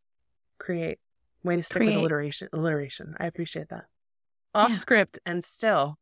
Create. 0.60 1.00
Way 1.44 1.56
to 1.56 1.64
stick 1.64 1.82
with 1.82 1.96
alliteration. 1.96 2.50
Alliteration. 2.54 3.16
I 3.20 3.26
appreciate 3.26 3.70
that. 3.70 3.86
Off 4.54 4.70
Yeah. 4.70 4.76
script 4.78 5.20
and 5.26 5.44
still 5.44 5.98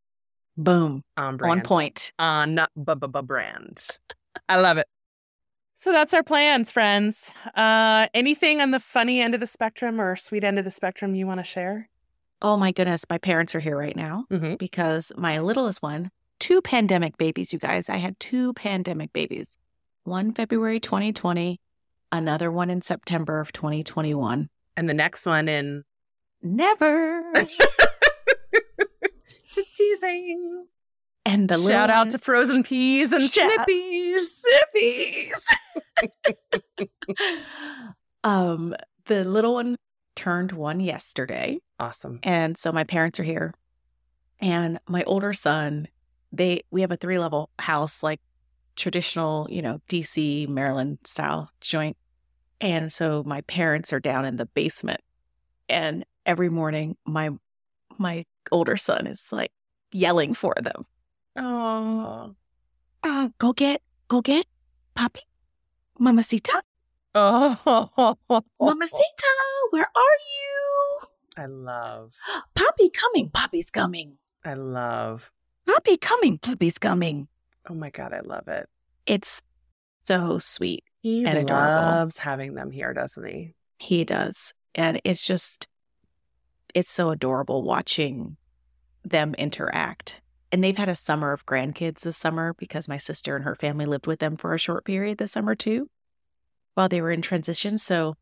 Boom. 0.57 1.03
on 1.15 1.37
brand. 1.37 1.61
On 1.61 1.65
point. 1.65 2.11
On 2.19 2.59
bu- 2.75 2.95
bu- 2.95 3.21
brand. 3.21 3.87
I 4.49 4.57
love 4.59 4.77
it. 4.77 4.87
So 5.81 5.93
that's 5.93 6.13
our 6.13 6.23
plans, 6.23 6.71
friends. 6.71 7.31
Uh, 7.55 8.07
anything 8.13 8.59
on 8.59 8.71
the 8.71 8.81
funny 8.81 9.21
end 9.21 9.33
of 9.33 9.39
the 9.39 9.47
spectrum 9.47 10.01
or 10.01 10.17
sweet 10.17 10.43
end 10.43 10.59
of 10.59 10.65
the 10.65 10.71
spectrum 10.71 11.15
you 11.15 11.25
want 11.25 11.39
to 11.39 11.43
share? 11.45 11.87
Oh 12.41 12.57
my 12.57 12.73
goodness. 12.73 13.05
My 13.09 13.17
parents 13.17 13.55
are 13.55 13.61
here 13.61 13.77
right 13.77 13.95
now 13.95 14.25
Mm-hmm. 14.29 14.55
because 14.55 15.13
my 15.15 15.39
littlest 15.39 15.81
one, 15.81 16.11
two 16.37 16.61
pandemic 16.61 17.17
babies, 17.17 17.53
you 17.53 17.59
guys. 17.59 17.87
I 17.87 17.95
had 17.95 18.19
two 18.19 18.51
pandemic 18.55 19.13
babies. 19.13 19.55
One 20.03 20.33
February 20.33 20.81
2020, 20.81 21.61
another 22.11 22.51
one 22.51 22.69
in 22.69 22.81
September 22.81 23.39
of 23.39 23.53
2021. 23.53 24.49
And 24.75 24.89
the 24.89 24.93
next 24.93 25.25
one 25.25 25.47
in 25.47 25.83
Never. 26.41 27.23
just 29.53 29.77
teasing. 29.77 30.65
And 31.31 31.49
the 31.49 31.57
little 31.57 31.69
Shout 31.71 31.89
out 31.89 32.07
one- 32.07 32.09
to 32.09 32.17
frozen 32.17 32.63
peas 32.63 33.11
and 33.11 33.21
Shout- 33.21 33.67
snippies. 33.67 34.43
Sippies. 34.75 35.45
um, 38.23 38.75
the 39.05 39.23
little 39.23 39.55
one 39.55 39.77
turned 40.15 40.51
one 40.51 40.79
yesterday. 40.79 41.59
Awesome. 41.79 42.19
And 42.23 42.57
so 42.57 42.71
my 42.71 42.83
parents 42.83 43.19
are 43.19 43.23
here. 43.23 43.53
And 44.39 44.79
my 44.87 45.03
older 45.03 45.33
son, 45.33 45.87
they 46.31 46.61
we 46.71 46.81
have 46.81 46.91
a 46.91 46.95
three 46.97 47.19
level 47.19 47.49
house, 47.59 48.03
like 48.03 48.19
traditional, 48.75 49.47
you 49.49 49.61
know, 49.61 49.81
DC, 49.89 50.47
Maryland 50.47 50.99
style 51.03 51.51
joint. 51.61 51.97
And 52.61 52.91
so 52.91 53.23
my 53.25 53.41
parents 53.41 53.91
are 53.93 53.99
down 53.99 54.25
in 54.25 54.37
the 54.37 54.45
basement. 54.45 55.01
And 55.67 56.05
every 56.25 56.49
morning 56.49 56.97
my 57.05 57.29
my 57.97 58.25
older 58.51 58.77
son 58.77 59.07
is 59.07 59.27
like 59.31 59.51
yelling 59.91 60.33
for 60.33 60.53
them. 60.61 60.83
Oh. 61.35 62.35
Uh, 63.03 63.29
go 63.37 63.53
get, 63.53 63.81
go 64.07 64.21
get 64.21 64.45
Papi. 64.95 65.21
Mamacita. 65.99 66.61
Oh. 67.15 67.55
Mamacita, 68.59 69.27
where 69.71 69.83
are 69.95 70.17
you? 70.35 70.99
I 71.37 71.45
love, 71.45 72.15
Poppy 72.53 72.89
coming. 72.89 73.29
Poppy's 73.29 73.71
coming. 73.71 74.17
I 74.43 74.53
love. 74.55 75.31
Poppy 75.65 75.97
coming. 75.97 76.37
Poppy's 76.37 76.77
coming. 76.77 77.27
Oh 77.69 77.73
my 77.75 77.89
God, 77.89 78.13
I 78.13 78.19
love 78.21 78.47
it. 78.47 78.67
It's 79.05 79.41
so 80.03 80.39
sweet. 80.39 80.83
He 81.01 81.25
And 81.25 81.37
adorable. 81.37 81.55
loves 81.55 82.17
having 82.17 82.55
them 82.55 82.71
here, 82.71 82.93
doesn't 82.93 83.25
he? 83.25 83.53
He 83.77 84.03
does. 84.03 84.53
And 84.75 84.99
it's 85.05 85.25
just, 85.25 85.67
it's 86.75 86.91
so 86.91 87.09
adorable 87.11 87.63
watching 87.63 88.35
them 89.03 89.33
interact. 89.35 90.19
And 90.51 90.63
they've 90.63 90.77
had 90.77 90.89
a 90.89 90.95
summer 90.95 91.31
of 91.31 91.45
grandkids 91.45 92.01
this 92.01 92.17
summer 92.17 92.53
because 92.53 92.87
my 92.87 92.97
sister 92.97 93.35
and 93.35 93.45
her 93.45 93.55
family 93.55 93.85
lived 93.85 94.07
with 94.07 94.19
them 94.19 94.35
for 94.35 94.53
a 94.53 94.59
short 94.59 94.83
period 94.85 95.17
this 95.19 95.33
summer 95.33 95.53
too, 95.55 95.89
while 96.73 96.89
they 96.89 97.01
were 97.01 97.11
in 97.11 97.21
transition. 97.21 97.77
So 97.77 98.15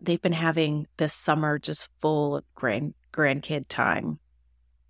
they've 0.00 0.22
been 0.22 0.32
having 0.32 0.86
this 0.98 1.12
summer 1.12 1.58
just 1.58 1.88
full 2.00 2.36
of 2.36 2.44
grand 2.54 2.94
grandkid 3.12 3.66
time 3.68 4.20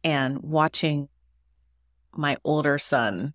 and 0.05 0.39
watching 0.43 1.09
my 2.13 2.37
older 2.45 2.79
son 2.79 3.33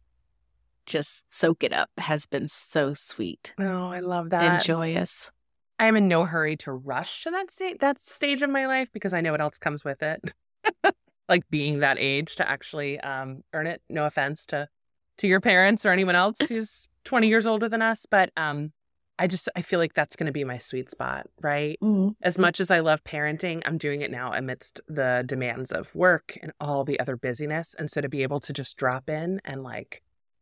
just 0.86 1.34
soak 1.34 1.64
it 1.64 1.72
up 1.74 1.90
has 1.98 2.26
been 2.26 2.48
so 2.50 2.94
sweet 2.94 3.54
Oh, 3.58 3.88
I 3.88 4.02
love 4.02 4.30
that. 4.32 4.44
and 4.44 4.62
joyous. 4.64 5.32
I 5.80 5.88
am 5.88 5.96
in 5.96 6.08
no 6.10 6.26
hurry 6.26 6.58
to 6.58 6.74
rush 6.74 7.24
to 7.24 7.32
that 7.32 7.50
state 7.50 7.80
that 7.80 8.00
stage 8.02 8.42
of 8.44 8.50
my 8.50 8.68
life 8.68 8.90
because 8.94 9.14
I 9.14 9.22
know 9.22 9.32
what 9.32 9.42
else 9.42 9.58
comes 9.58 9.84
with 9.84 10.04
it. 10.04 10.22
like 11.30 11.50
being 11.50 11.80
that 11.80 11.98
age 12.00 12.36
to 12.38 12.50
actually 12.50 13.00
um, 13.00 13.44
earn 13.54 13.68
it. 13.68 13.82
No 13.90 14.06
offense 14.06 14.46
to 14.48 14.68
to 15.20 15.28
your 15.28 15.40
parents 15.40 15.86
or 15.86 15.92
anyone 15.92 16.16
else 16.16 16.38
who's 16.50 16.90
20 17.06 17.28
years 17.28 17.46
older 17.46 17.70
than 17.70 17.82
us, 17.82 18.06
but 18.10 18.32
um, 18.36 18.72
I 19.20 19.28
just 19.28 19.48
I 19.56 19.62
feel 19.62 19.80
like 19.80 19.94
that's 19.94 20.16
going 20.16 20.26
to 20.26 20.34
be 20.34 20.44
my 20.44 20.58
sweet 20.58 20.90
spot, 20.90 21.28
right? 21.42 21.78
Mm-hmm. 21.84 22.10
As 22.24 22.40
much 22.40 22.60
as 22.60 22.72
I 22.72 22.80
love 22.80 23.04
parenting, 23.04 23.62
I'm 23.66 23.78
doing 23.78 24.02
it 24.02 24.10
now 24.10 24.34
amidst 24.34 24.82
the 24.88 25.24
demands 25.26 25.72
of 25.72 25.94
work 25.94 26.36
and 26.42 26.52
all 26.60 26.84
the 26.84 27.00
other 27.00 27.16
busyness, 27.16 27.76
and 27.78 27.90
so 27.92 28.02
to 28.02 28.10
be 28.10 28.24
able 28.24 28.40
to 28.42 28.54
just 28.54 28.76
drop 28.76 29.10
in 29.10 29.40
and 29.46 29.64
like, 29.64 30.02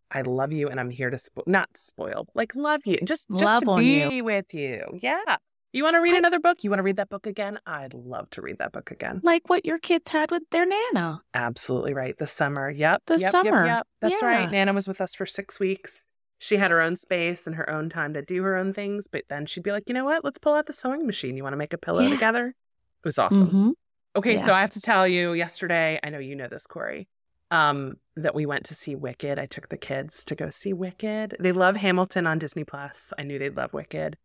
I 0.09 0.21
love 0.21 0.53
you, 0.53 0.69
and 0.69 0.79
I'm 0.79 0.89
here 0.89 1.09
to 1.09 1.17
spo- 1.17 1.45
not 1.45 1.75
spoil, 1.75 2.27
like 2.33 2.55
love 2.55 2.81
you, 2.85 2.97
just 3.03 3.29
just 3.29 3.43
Love 3.43 3.63
to 3.63 3.77
be 3.77 4.15
you. 4.15 4.23
with 4.23 4.53
you. 4.53 4.85
Yeah. 5.01 5.35
You 5.73 5.83
want 5.83 5.95
to 5.95 5.99
read 6.01 6.13
I- 6.15 6.17
another 6.17 6.39
book? 6.39 6.63
You 6.63 6.69
want 6.69 6.79
to 6.79 6.83
read 6.83 6.97
that 6.97 7.09
book 7.09 7.25
again? 7.25 7.59
I'd 7.65 7.93
love 7.93 8.29
to 8.31 8.41
read 8.41 8.57
that 8.59 8.71
book 8.73 8.91
again. 8.91 9.21
Like 9.23 9.49
what 9.49 9.65
your 9.65 9.77
kids 9.77 10.09
had 10.09 10.29
with 10.31 10.43
their 10.51 10.65
Nana. 10.65 11.21
Absolutely 11.33 11.93
right. 11.93 12.17
The 12.17 12.27
summer. 12.27 12.69
Yep. 12.69 13.03
The 13.07 13.13
yep, 13.13 13.21
yep, 13.21 13.31
summer. 13.31 13.65
Yep. 13.65 13.87
That's 14.01 14.21
Yeah. 14.21 14.27
right. 14.27 14.51
Nana 14.51 14.73
was 14.73 14.87
with 14.87 14.99
us 15.01 15.15
for 15.15 15.25
six 15.25 15.59
weeks. 15.59 16.05
She 16.39 16.57
had 16.57 16.71
her 16.71 16.81
own 16.81 16.95
space 16.95 17.45
and 17.45 17.55
her 17.55 17.69
own 17.69 17.87
time 17.87 18.13
to 18.15 18.21
do 18.21 18.43
her 18.43 18.57
own 18.57 18.73
things. 18.73 19.07
But 19.07 19.23
then 19.29 19.45
she'd 19.45 19.63
be 19.63 19.71
like, 19.71 19.83
you 19.87 19.93
know 19.93 20.03
what? 20.05 20.23
Let's 20.25 20.39
pull 20.39 20.53
out 20.55 20.65
the 20.65 20.73
sewing 20.73 21.05
machine. 21.05 21.37
You 21.37 21.43
want 21.43 21.53
to 21.53 21.57
make 21.57 21.71
a 21.73 21.77
pillow 21.77 22.01
Yeah. 22.01 22.09
together? 22.09 22.47
It 22.47 23.05
was 23.07 23.17
awesome. 23.17 23.49
Mhm. 23.49 23.71
Okay. 24.17 24.33
Yeah. 24.35 24.45
So 24.45 24.53
I 24.53 24.59
have 24.61 24.71
to 24.71 24.81
tell 24.81 25.07
you, 25.07 25.33
yesterday, 25.33 25.99
I 26.03 26.09
know 26.09 26.19
you 26.19 26.35
know 26.35 26.47
this, 26.49 26.67
Kori, 26.67 27.07
um, 27.49 27.93
that 28.17 28.35
we 28.35 28.45
went 28.45 28.65
to 28.65 28.75
see 28.75 28.95
Wicked. 28.95 29.39
I 29.39 29.45
took 29.45 29.69
the 29.69 29.77
kids 29.77 30.25
to 30.25 30.35
go 30.35 30.49
see 30.49 30.73
Wicked. 30.73 31.37
They 31.39 31.51
love 31.53 31.77
Hamilton 31.77 32.27
on 32.27 32.39
Disney 32.39 32.63
Plus. 32.65 33.13
I 33.17 33.23
knew 33.23 33.39
they'd 33.39 33.55
love 33.55 33.73
Wicked. 33.73 34.17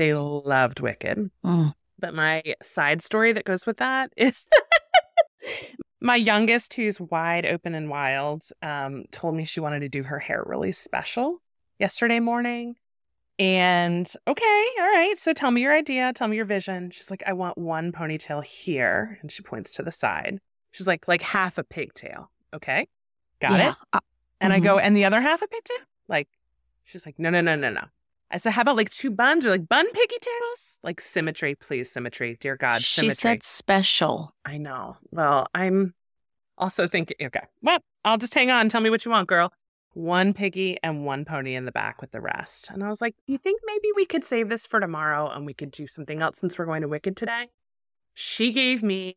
They 0.00 0.14
loved 0.14 0.80
Wicked. 0.80 1.30
Mm. 1.44 1.74
But 1.98 2.14
my 2.14 2.42
side 2.62 3.02
story 3.02 3.34
that 3.34 3.44
goes 3.44 3.66
with 3.66 3.76
that 3.76 4.10
is 4.16 4.48
my 6.00 6.16
youngest, 6.16 6.72
who's 6.72 6.98
wide 6.98 7.44
open 7.44 7.74
and 7.74 7.90
wild, 7.90 8.44
um, 8.62 9.04
told 9.12 9.34
me 9.34 9.44
she 9.44 9.60
wanted 9.60 9.80
to 9.80 9.90
do 9.90 10.02
her 10.02 10.18
hair 10.18 10.42
really 10.46 10.72
special 10.72 11.42
yesterday 11.78 12.18
morning. 12.18 12.76
And 13.38 14.10
okay, 14.26 14.66
all 14.78 14.86
right. 14.86 15.18
So 15.18 15.34
tell 15.34 15.50
me 15.50 15.60
your 15.60 15.76
idea. 15.76 16.14
Tell 16.14 16.28
me 16.28 16.36
your 16.36 16.46
vision. 16.46 16.90
She's 16.90 17.10
like, 17.10 17.22
I 17.26 17.34
want 17.34 17.58
one 17.58 17.92
ponytail 17.92 18.42
here. 18.42 19.18
And 19.20 19.30
she 19.30 19.42
points 19.42 19.70
to 19.72 19.82
the 19.82 19.92
side. 19.92 20.38
She's 20.70 20.86
like, 20.86 21.08
like 21.08 21.20
half 21.20 21.58
a 21.58 21.64
pigtail. 21.64 22.30
Okay. 22.54 22.88
Got 23.38 23.58
Yeah. 23.60 23.68
it. 23.72 23.76
Uh, 23.92 24.00
And 24.40 24.54
I 24.54 24.60
Mhm. 24.60 24.64
go, 24.64 24.78
and 24.78 24.96
the 24.96 25.04
other 25.04 25.20
half 25.20 25.42
a 25.42 25.46
pigtail? 25.46 25.76
Like, 26.08 26.28
she's 26.84 27.04
like, 27.04 27.18
no, 27.18 27.28
no, 27.28 27.42
no, 27.42 27.54
no, 27.54 27.68
no. 27.68 27.84
Uh, 28.30 28.34
I 28.34 28.38
said, 28.38 28.52
how 28.52 28.62
about 28.62 28.76
like 28.76 28.90
two 28.90 29.10
buns 29.10 29.46
or 29.46 29.50
like 29.50 29.68
bun 29.68 29.90
pigtails? 29.92 30.78
Like 30.82 31.00
symmetry, 31.00 31.54
please, 31.54 31.90
symmetry. 31.90 32.36
Dear 32.40 32.56
God, 32.56 32.80
symmetry. 32.80 33.10
she 33.10 33.14
said 33.14 33.42
special. 33.42 34.34
I 34.44 34.58
know. 34.58 34.96
Well, 35.10 35.46
I'm 35.54 35.94
also 36.58 36.86
thinking, 36.86 37.16
okay, 37.22 37.46
well, 37.62 37.78
I'll 38.04 38.18
just 38.18 38.34
hang 38.34 38.50
on. 38.50 38.68
Tell 38.68 38.80
me 38.80 38.90
what 38.90 39.04
you 39.04 39.10
want, 39.10 39.28
girl. 39.28 39.52
One 39.92 40.32
piggy 40.32 40.78
and 40.82 41.04
one 41.04 41.24
pony 41.24 41.54
in 41.54 41.64
the 41.64 41.72
back 41.72 42.00
with 42.00 42.12
the 42.12 42.20
rest. 42.20 42.70
And 42.70 42.84
I 42.84 42.88
was 42.88 43.00
like, 43.00 43.16
you 43.26 43.38
think 43.38 43.60
maybe 43.66 43.88
we 43.96 44.06
could 44.06 44.22
save 44.22 44.48
this 44.48 44.66
for 44.66 44.78
tomorrow 44.78 45.28
and 45.28 45.44
we 45.44 45.54
could 45.54 45.72
do 45.72 45.86
something 45.86 46.22
else 46.22 46.38
since 46.38 46.58
we're 46.58 46.66
going 46.66 46.82
to 46.82 46.88
Wicked 46.88 47.16
today? 47.16 47.48
She 48.14 48.52
gave 48.52 48.82
me 48.82 49.16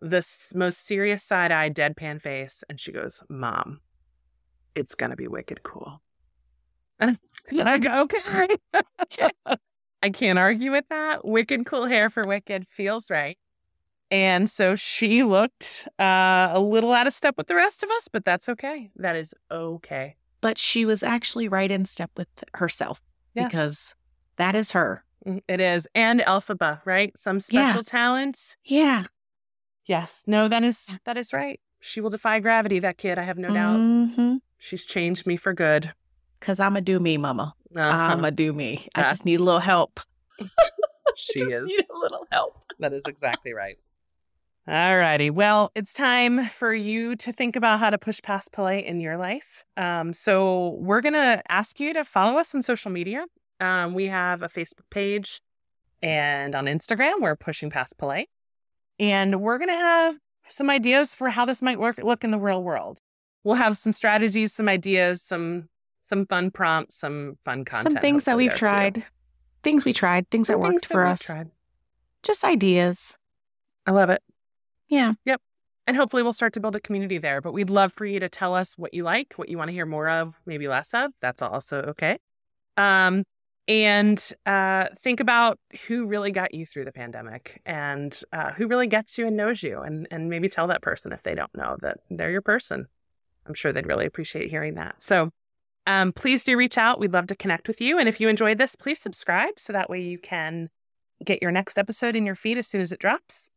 the 0.00 0.26
most 0.54 0.86
serious 0.86 1.22
side 1.22 1.52
eye, 1.52 1.70
deadpan 1.70 2.20
face. 2.20 2.64
And 2.68 2.80
she 2.80 2.92
goes, 2.92 3.22
Mom, 3.28 3.80
it's 4.74 4.94
going 4.94 5.10
to 5.10 5.16
be 5.16 5.28
wicked 5.28 5.62
cool. 5.62 6.00
And 6.98 7.18
then 7.50 7.68
I 7.68 7.78
go, 7.78 8.00
okay. 8.02 8.48
I 10.02 10.10
can't 10.10 10.38
argue 10.38 10.70
with 10.70 10.84
that. 10.90 11.24
Wicked 11.26 11.66
cool 11.66 11.86
hair 11.86 12.08
for 12.10 12.24
Wicked 12.26 12.66
feels 12.68 13.10
right. 13.10 13.36
And 14.10 14.48
so 14.48 14.74
she 14.74 15.22
looked 15.22 15.86
uh, 16.00 16.50
a 16.52 16.60
little 16.60 16.92
out 16.92 17.06
of 17.06 17.12
step 17.12 17.34
with 17.36 17.46
the 17.46 17.54
rest 17.54 17.82
of 17.82 17.90
us, 17.90 18.08
but 18.08 18.24
that's 18.24 18.48
okay. 18.48 18.90
That 18.96 19.16
is 19.16 19.34
okay. 19.50 20.16
But 20.40 20.56
she 20.56 20.84
was 20.86 21.02
actually 21.02 21.48
right 21.48 21.70
in 21.70 21.84
step 21.84 22.10
with 22.16 22.28
herself 22.54 23.02
Yes. 23.34 23.46
because 23.50 23.94
that 24.36 24.54
is 24.54 24.70
her. 24.70 25.04
Mm, 25.26 25.42
it 25.48 25.60
is. 25.60 25.86
And 25.94 26.20
Elphaba, 26.20 26.80
right? 26.86 27.12
Some 27.18 27.38
Yeah. 27.50 27.68
special 27.70 27.82
talent. 27.84 28.56
Yeah. 28.64 29.04
Yes. 29.84 30.22
No, 30.26 30.48
that 30.48 30.62
is 30.64 30.94
that 31.04 31.16
is 31.16 31.32
right. 31.32 31.60
She 31.80 32.00
will 32.00 32.10
defy 32.10 32.40
gravity, 32.40 32.78
that 32.80 32.98
kid. 32.98 33.18
I 33.18 33.22
have 33.24 33.38
no 33.38 33.52
doubt. 33.52 33.78
Mm-hmm. 33.78 34.36
She's 34.58 34.84
changed 34.84 35.26
me 35.26 35.36
for 35.36 35.52
good. 35.52 35.92
Cause 36.40 36.60
I'm 36.60 36.76
a 36.76 36.80
do 36.80 36.98
me, 37.00 37.16
mama. 37.16 37.54
Uh-huh. 37.74 37.90
I'm 38.12 38.24
a 38.24 38.30
do 38.30 38.52
me. 38.52 38.86
I 38.94 39.02
just 39.08 39.24
need 39.24 39.40
a 39.40 39.42
little 39.42 39.60
help. 39.60 40.00
she 41.16 41.40
is. 41.44 41.62
a 41.62 41.98
little 41.98 42.26
help. 42.30 42.56
That 42.78 42.92
is 42.92 43.04
exactly 43.06 43.52
right. 43.52 43.76
All 44.68 44.98
righty. 44.98 45.30
Well, 45.30 45.72
it's 45.74 45.94
time 45.94 46.44
for 46.44 46.74
you 46.74 47.16
to 47.16 47.32
think 47.32 47.56
about 47.56 47.80
how 47.80 47.88
to 47.88 47.96
push 47.96 48.20
past 48.20 48.52
polite 48.52 48.84
in 48.84 49.00
your 49.00 49.16
life. 49.16 49.64
Um, 49.78 50.12
so 50.12 50.76
we're 50.80 51.00
gonna 51.00 51.42
ask 51.48 51.80
you 51.80 51.94
to 51.94 52.04
follow 52.04 52.38
us 52.38 52.54
on 52.54 52.60
social 52.60 52.90
media. 52.90 53.24
Um, 53.60 53.94
we 53.94 54.06
have 54.08 54.42
a 54.42 54.48
Facebook 54.48 54.90
page, 54.90 55.40
and 56.02 56.54
on 56.54 56.66
Instagram, 56.66 57.20
we're 57.20 57.34
pushing 57.34 57.70
past 57.70 57.96
polite, 57.96 58.28
and 58.98 59.40
we're 59.40 59.56
gonna 59.58 59.72
have 59.72 60.16
some 60.48 60.68
ideas 60.68 61.14
for 61.14 61.30
how 61.30 61.46
this 61.46 61.62
might 61.62 61.80
work 61.80 61.98
look 62.02 62.22
in 62.22 62.30
the 62.30 62.38
real 62.38 62.62
world. 62.62 63.00
We'll 63.44 63.56
have 63.56 63.78
some 63.78 63.94
strategies, 63.94 64.52
some 64.52 64.68
ideas, 64.68 65.22
some 65.22 65.70
some 66.08 66.26
fun 66.26 66.50
prompts, 66.50 66.96
some 66.96 67.36
fun 67.44 67.64
content. 67.64 67.92
Some 67.92 68.00
things 68.00 68.24
that 68.24 68.36
we've 68.36 68.50
there, 68.50 68.58
too. 68.58 68.66
tried. 68.66 69.04
Things 69.62 69.84
we 69.84 69.92
tried. 69.92 70.30
Things 70.30 70.48
that 70.48 70.58
worked 70.58 70.72
things 70.80 70.84
for 70.86 71.04
we've 71.04 71.12
us. 71.12 71.22
tried. 71.22 71.50
Just 72.22 72.44
ideas. 72.44 73.18
I 73.86 73.90
love 73.90 74.08
it. 74.10 74.22
Yeah. 74.88 75.12
Yep. 75.24 75.42
And 75.86 75.96
hopefully 75.96 76.22
we'll 76.22 76.32
start 76.32 76.54
to 76.54 76.60
build 76.60 76.76
a 76.76 76.80
community 76.80 77.18
there. 77.18 77.40
But 77.40 77.52
we'd 77.52 77.70
love 77.70 77.92
for 77.92 78.06
you 78.06 78.20
to 78.20 78.28
tell 78.28 78.54
us 78.54 78.76
what 78.76 78.94
you 78.94 79.04
like, 79.04 79.34
what 79.36 79.48
you 79.48 79.58
want 79.58 79.68
to 79.68 79.72
hear 79.72 79.86
more 79.86 80.08
of, 80.08 80.34
maybe 80.46 80.66
less 80.68 80.94
of. 80.94 81.12
That's 81.20 81.42
also 81.42 81.78
okay. 81.82 82.18
Um, 82.76 83.24
and 83.66 84.32
uh, 84.46 84.86
think 84.98 85.20
about 85.20 85.58
who 85.86 86.06
really 86.06 86.30
got 86.30 86.54
you 86.54 86.64
through 86.64 86.86
the 86.86 86.92
pandemic 86.92 87.60
and 87.66 88.18
uh, 88.32 88.52
who 88.52 88.66
really 88.66 88.86
gets 88.86 89.18
you 89.18 89.26
and 89.26 89.36
knows 89.36 89.62
you. 89.62 89.80
And, 89.80 90.08
and 90.10 90.30
maybe 90.30 90.48
tell 90.48 90.68
that 90.68 90.80
person 90.80 91.12
if 91.12 91.22
they 91.22 91.34
don't 91.34 91.54
know 91.54 91.76
that 91.82 91.98
they're 92.10 92.30
your 92.30 92.42
person. 92.42 92.86
I'm 93.46 93.54
sure 93.54 93.72
they'd 93.72 93.86
really 93.86 94.06
appreciate 94.06 94.50
hearing 94.50 94.74
that. 94.74 95.02
So 95.02 95.30
um, 95.88 96.12
please 96.12 96.44
do 96.44 96.54
reach 96.54 96.76
out. 96.76 97.00
We'd 97.00 97.14
love 97.14 97.28
to 97.28 97.34
connect 97.34 97.66
with 97.66 97.80
you. 97.80 97.98
And 97.98 98.10
if 98.10 98.20
you 98.20 98.28
enjoyed 98.28 98.58
this, 98.58 98.76
please 98.76 99.00
subscribe 99.00 99.58
so 99.58 99.72
that 99.72 99.88
way 99.88 100.02
you 100.02 100.18
can 100.18 100.68
get 101.24 101.40
your 101.40 101.50
next 101.50 101.78
episode 101.78 102.14
in 102.14 102.26
your 102.26 102.34
feed 102.34 102.58
as 102.58 102.66
soon 102.66 102.82
as 102.82 102.92
it 102.92 103.00
drops. 103.00 103.48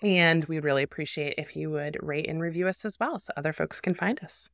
And 0.00 0.46
we'd 0.46 0.64
really 0.64 0.82
appreciate 0.82 1.34
if 1.36 1.54
you 1.54 1.70
would 1.70 1.98
rate 2.00 2.26
and 2.26 2.40
review 2.40 2.68
us 2.68 2.86
as 2.86 2.98
well 2.98 3.18
so 3.18 3.34
other 3.36 3.52
folks 3.52 3.82
can 3.82 3.92
find 3.92 4.18
us. 4.24 4.48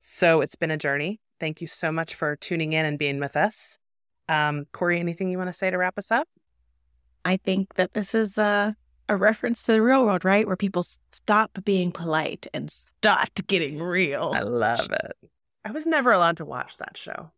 So 0.00 0.40
it's 0.40 0.56
been 0.56 0.72
a 0.72 0.76
journey. 0.76 1.20
Thank 1.38 1.60
you 1.60 1.68
so 1.68 1.92
much 1.92 2.16
for 2.16 2.34
tuning 2.34 2.72
in 2.72 2.84
and 2.84 2.98
being 2.98 3.20
with 3.20 3.36
us. 3.36 3.78
Um, 4.28 4.66
Kori, 4.72 4.98
anything 4.98 5.30
you 5.30 5.38
want 5.38 5.50
to 5.50 5.56
say 5.56 5.70
to 5.70 5.78
wrap 5.78 5.96
us 5.96 6.10
up? 6.10 6.26
I 7.24 7.36
think 7.36 7.74
that 7.74 7.94
this 7.94 8.12
is 8.12 8.36
a, 8.38 8.74
a 9.08 9.16
reference 9.16 9.62
to 9.62 9.72
the 9.72 9.82
real 9.82 10.04
world, 10.04 10.24
right? 10.24 10.48
Where 10.48 10.56
people 10.56 10.82
stop 10.82 11.60
being 11.64 11.92
polite 11.92 12.48
and 12.52 12.72
start 12.72 13.40
getting 13.46 13.80
real. 13.80 14.32
I 14.34 14.40
love 14.40 14.88
it. 14.90 15.29
I 15.64 15.70
was 15.72 15.86
never 15.86 16.12
allowed 16.12 16.38
to 16.38 16.44
watch 16.44 16.76
that 16.78 16.96
show. 16.96 17.30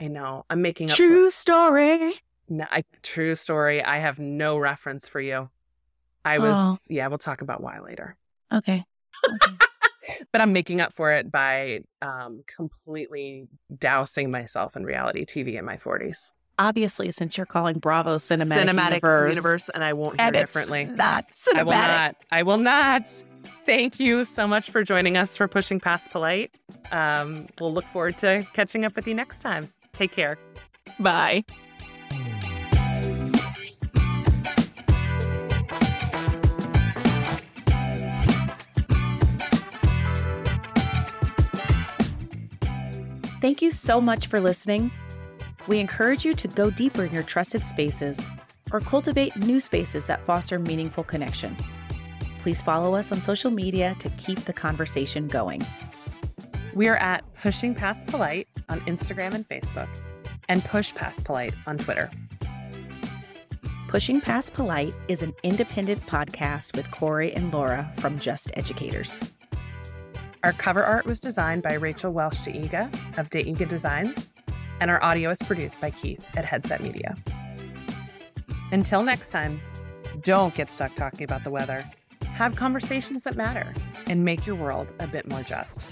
I 0.00 0.08
know. 0.08 0.44
I'm 0.50 0.62
making 0.62 0.86
up. 0.90 0.96
for- 0.96 1.02
True 1.02 1.30
story. 1.30 2.14
No, 2.48 2.64
I, 2.70 2.84
true 3.02 3.34
story. 3.34 3.82
I 3.82 3.98
have 3.98 4.18
no 4.18 4.56
reference 4.58 5.08
for 5.08 5.20
you. 5.20 5.48
I 6.24 6.38
was, 6.38 6.54
Oh. 6.56 6.76
yeah, 6.88 7.06
we'll 7.08 7.18
talk 7.18 7.40
about 7.42 7.60
why 7.62 7.78
later. 7.80 8.16
Okay. 8.52 8.84
Okay. 9.34 9.54
but 10.32 10.40
I'm 10.40 10.52
making 10.52 10.80
up 10.80 10.92
for 10.92 11.12
it 11.12 11.30
by 11.30 11.80
um, 12.02 12.42
completely 12.46 13.48
dousing 13.76 14.30
myself 14.30 14.76
in 14.76 14.84
reality 14.84 15.24
TV 15.24 15.58
in 15.58 15.64
my 15.64 15.76
40s. 15.76 16.32
Obviously, 16.58 17.10
since 17.12 17.36
you're 17.36 17.44
calling 17.46 17.78
Bravo 17.78 18.16
Cinematic, 18.16 18.70
cinematic 18.70 19.28
Universe, 19.28 19.68
and 19.68 19.84
I 19.84 19.92
won't 19.92 20.18
hear 20.18 20.30
differently. 20.30 20.86
not 20.86 21.26
I 21.54 21.62
will 21.62 21.72
not. 21.72 22.16
I 22.32 22.42
will 22.42 22.56
not. 22.56 23.06
Thank 23.66 24.00
you 24.00 24.24
so 24.24 24.46
much 24.46 24.70
for 24.70 24.82
joining 24.82 25.16
us 25.16 25.36
for 25.36 25.48
Pushing 25.48 25.80
Past 25.80 26.12
Polite. 26.12 26.54
Um, 26.92 27.46
we'll 27.60 27.74
look 27.74 27.86
forward 27.86 28.16
to 28.18 28.46
catching 28.54 28.84
up 28.84 28.96
with 28.96 29.06
you 29.06 29.14
next 29.14 29.42
time. 29.42 29.70
Take 29.92 30.12
care. 30.12 30.38
Bye. 30.98 31.44
Thank 43.42 43.60
you 43.60 43.70
so 43.70 44.00
much 44.00 44.28
for 44.28 44.40
listening. 44.40 44.90
We 45.66 45.78
encourage 45.80 46.24
you 46.24 46.32
to 46.34 46.48
go 46.48 46.70
deeper 46.70 47.04
in 47.04 47.12
your 47.12 47.24
trusted 47.24 47.64
spaces 47.64 48.20
or 48.72 48.80
cultivate 48.80 49.36
new 49.36 49.58
spaces 49.58 50.06
that 50.06 50.24
foster 50.24 50.58
meaningful 50.58 51.04
connection. 51.04 51.56
Please 52.38 52.62
follow 52.62 52.94
us 52.94 53.10
on 53.10 53.20
social 53.20 53.50
media 53.50 53.96
to 53.98 54.08
keep 54.10 54.40
the 54.40 54.52
conversation 54.52 55.26
going. 55.26 55.66
We 56.74 56.86
are 56.88 56.96
at 56.96 57.24
Pushing 57.34 57.74
Past 57.74 58.06
Polite 58.06 58.48
on 58.68 58.80
Instagram 58.82 59.34
and 59.34 59.48
Facebook, 59.48 59.88
and 60.48 60.64
Push 60.64 60.94
Past 60.94 61.24
Polite 61.24 61.54
on 61.66 61.78
Twitter. 61.78 62.10
Pushing 63.88 64.20
Past 64.20 64.52
Polite 64.52 64.94
is 65.08 65.22
an 65.22 65.32
independent 65.42 66.04
podcast 66.06 66.76
with 66.76 66.90
Kori 66.90 67.32
and 67.34 67.52
Laura 67.52 67.90
from 67.96 68.18
Just 68.18 68.50
Educators. 68.54 69.32
Our 70.44 70.52
cover 70.52 70.84
art 70.84 71.06
was 71.06 71.18
designed 71.18 71.62
by 71.62 71.74
Rachel 71.74 72.12
Welsh 72.12 72.40
Deiga 72.40 72.86
of 73.18 73.30
Deiga 73.30 73.66
Designs, 73.66 74.32
and 74.80 74.90
our 74.90 75.02
audio 75.02 75.30
is 75.30 75.38
produced 75.42 75.80
by 75.80 75.90
Keith 75.90 76.20
at 76.36 76.44
Headset 76.44 76.82
Media. 76.82 77.16
Until 78.72 79.02
next 79.02 79.30
time, 79.30 79.60
don't 80.22 80.54
get 80.54 80.70
stuck 80.70 80.94
talking 80.94 81.24
about 81.24 81.44
the 81.44 81.50
weather. 81.50 81.84
Have 82.24 82.56
conversations 82.56 83.22
that 83.22 83.36
matter 83.36 83.74
and 84.06 84.24
make 84.24 84.46
your 84.46 84.56
world 84.56 84.92
a 84.98 85.06
bit 85.06 85.28
more 85.28 85.42
just. 85.42 85.88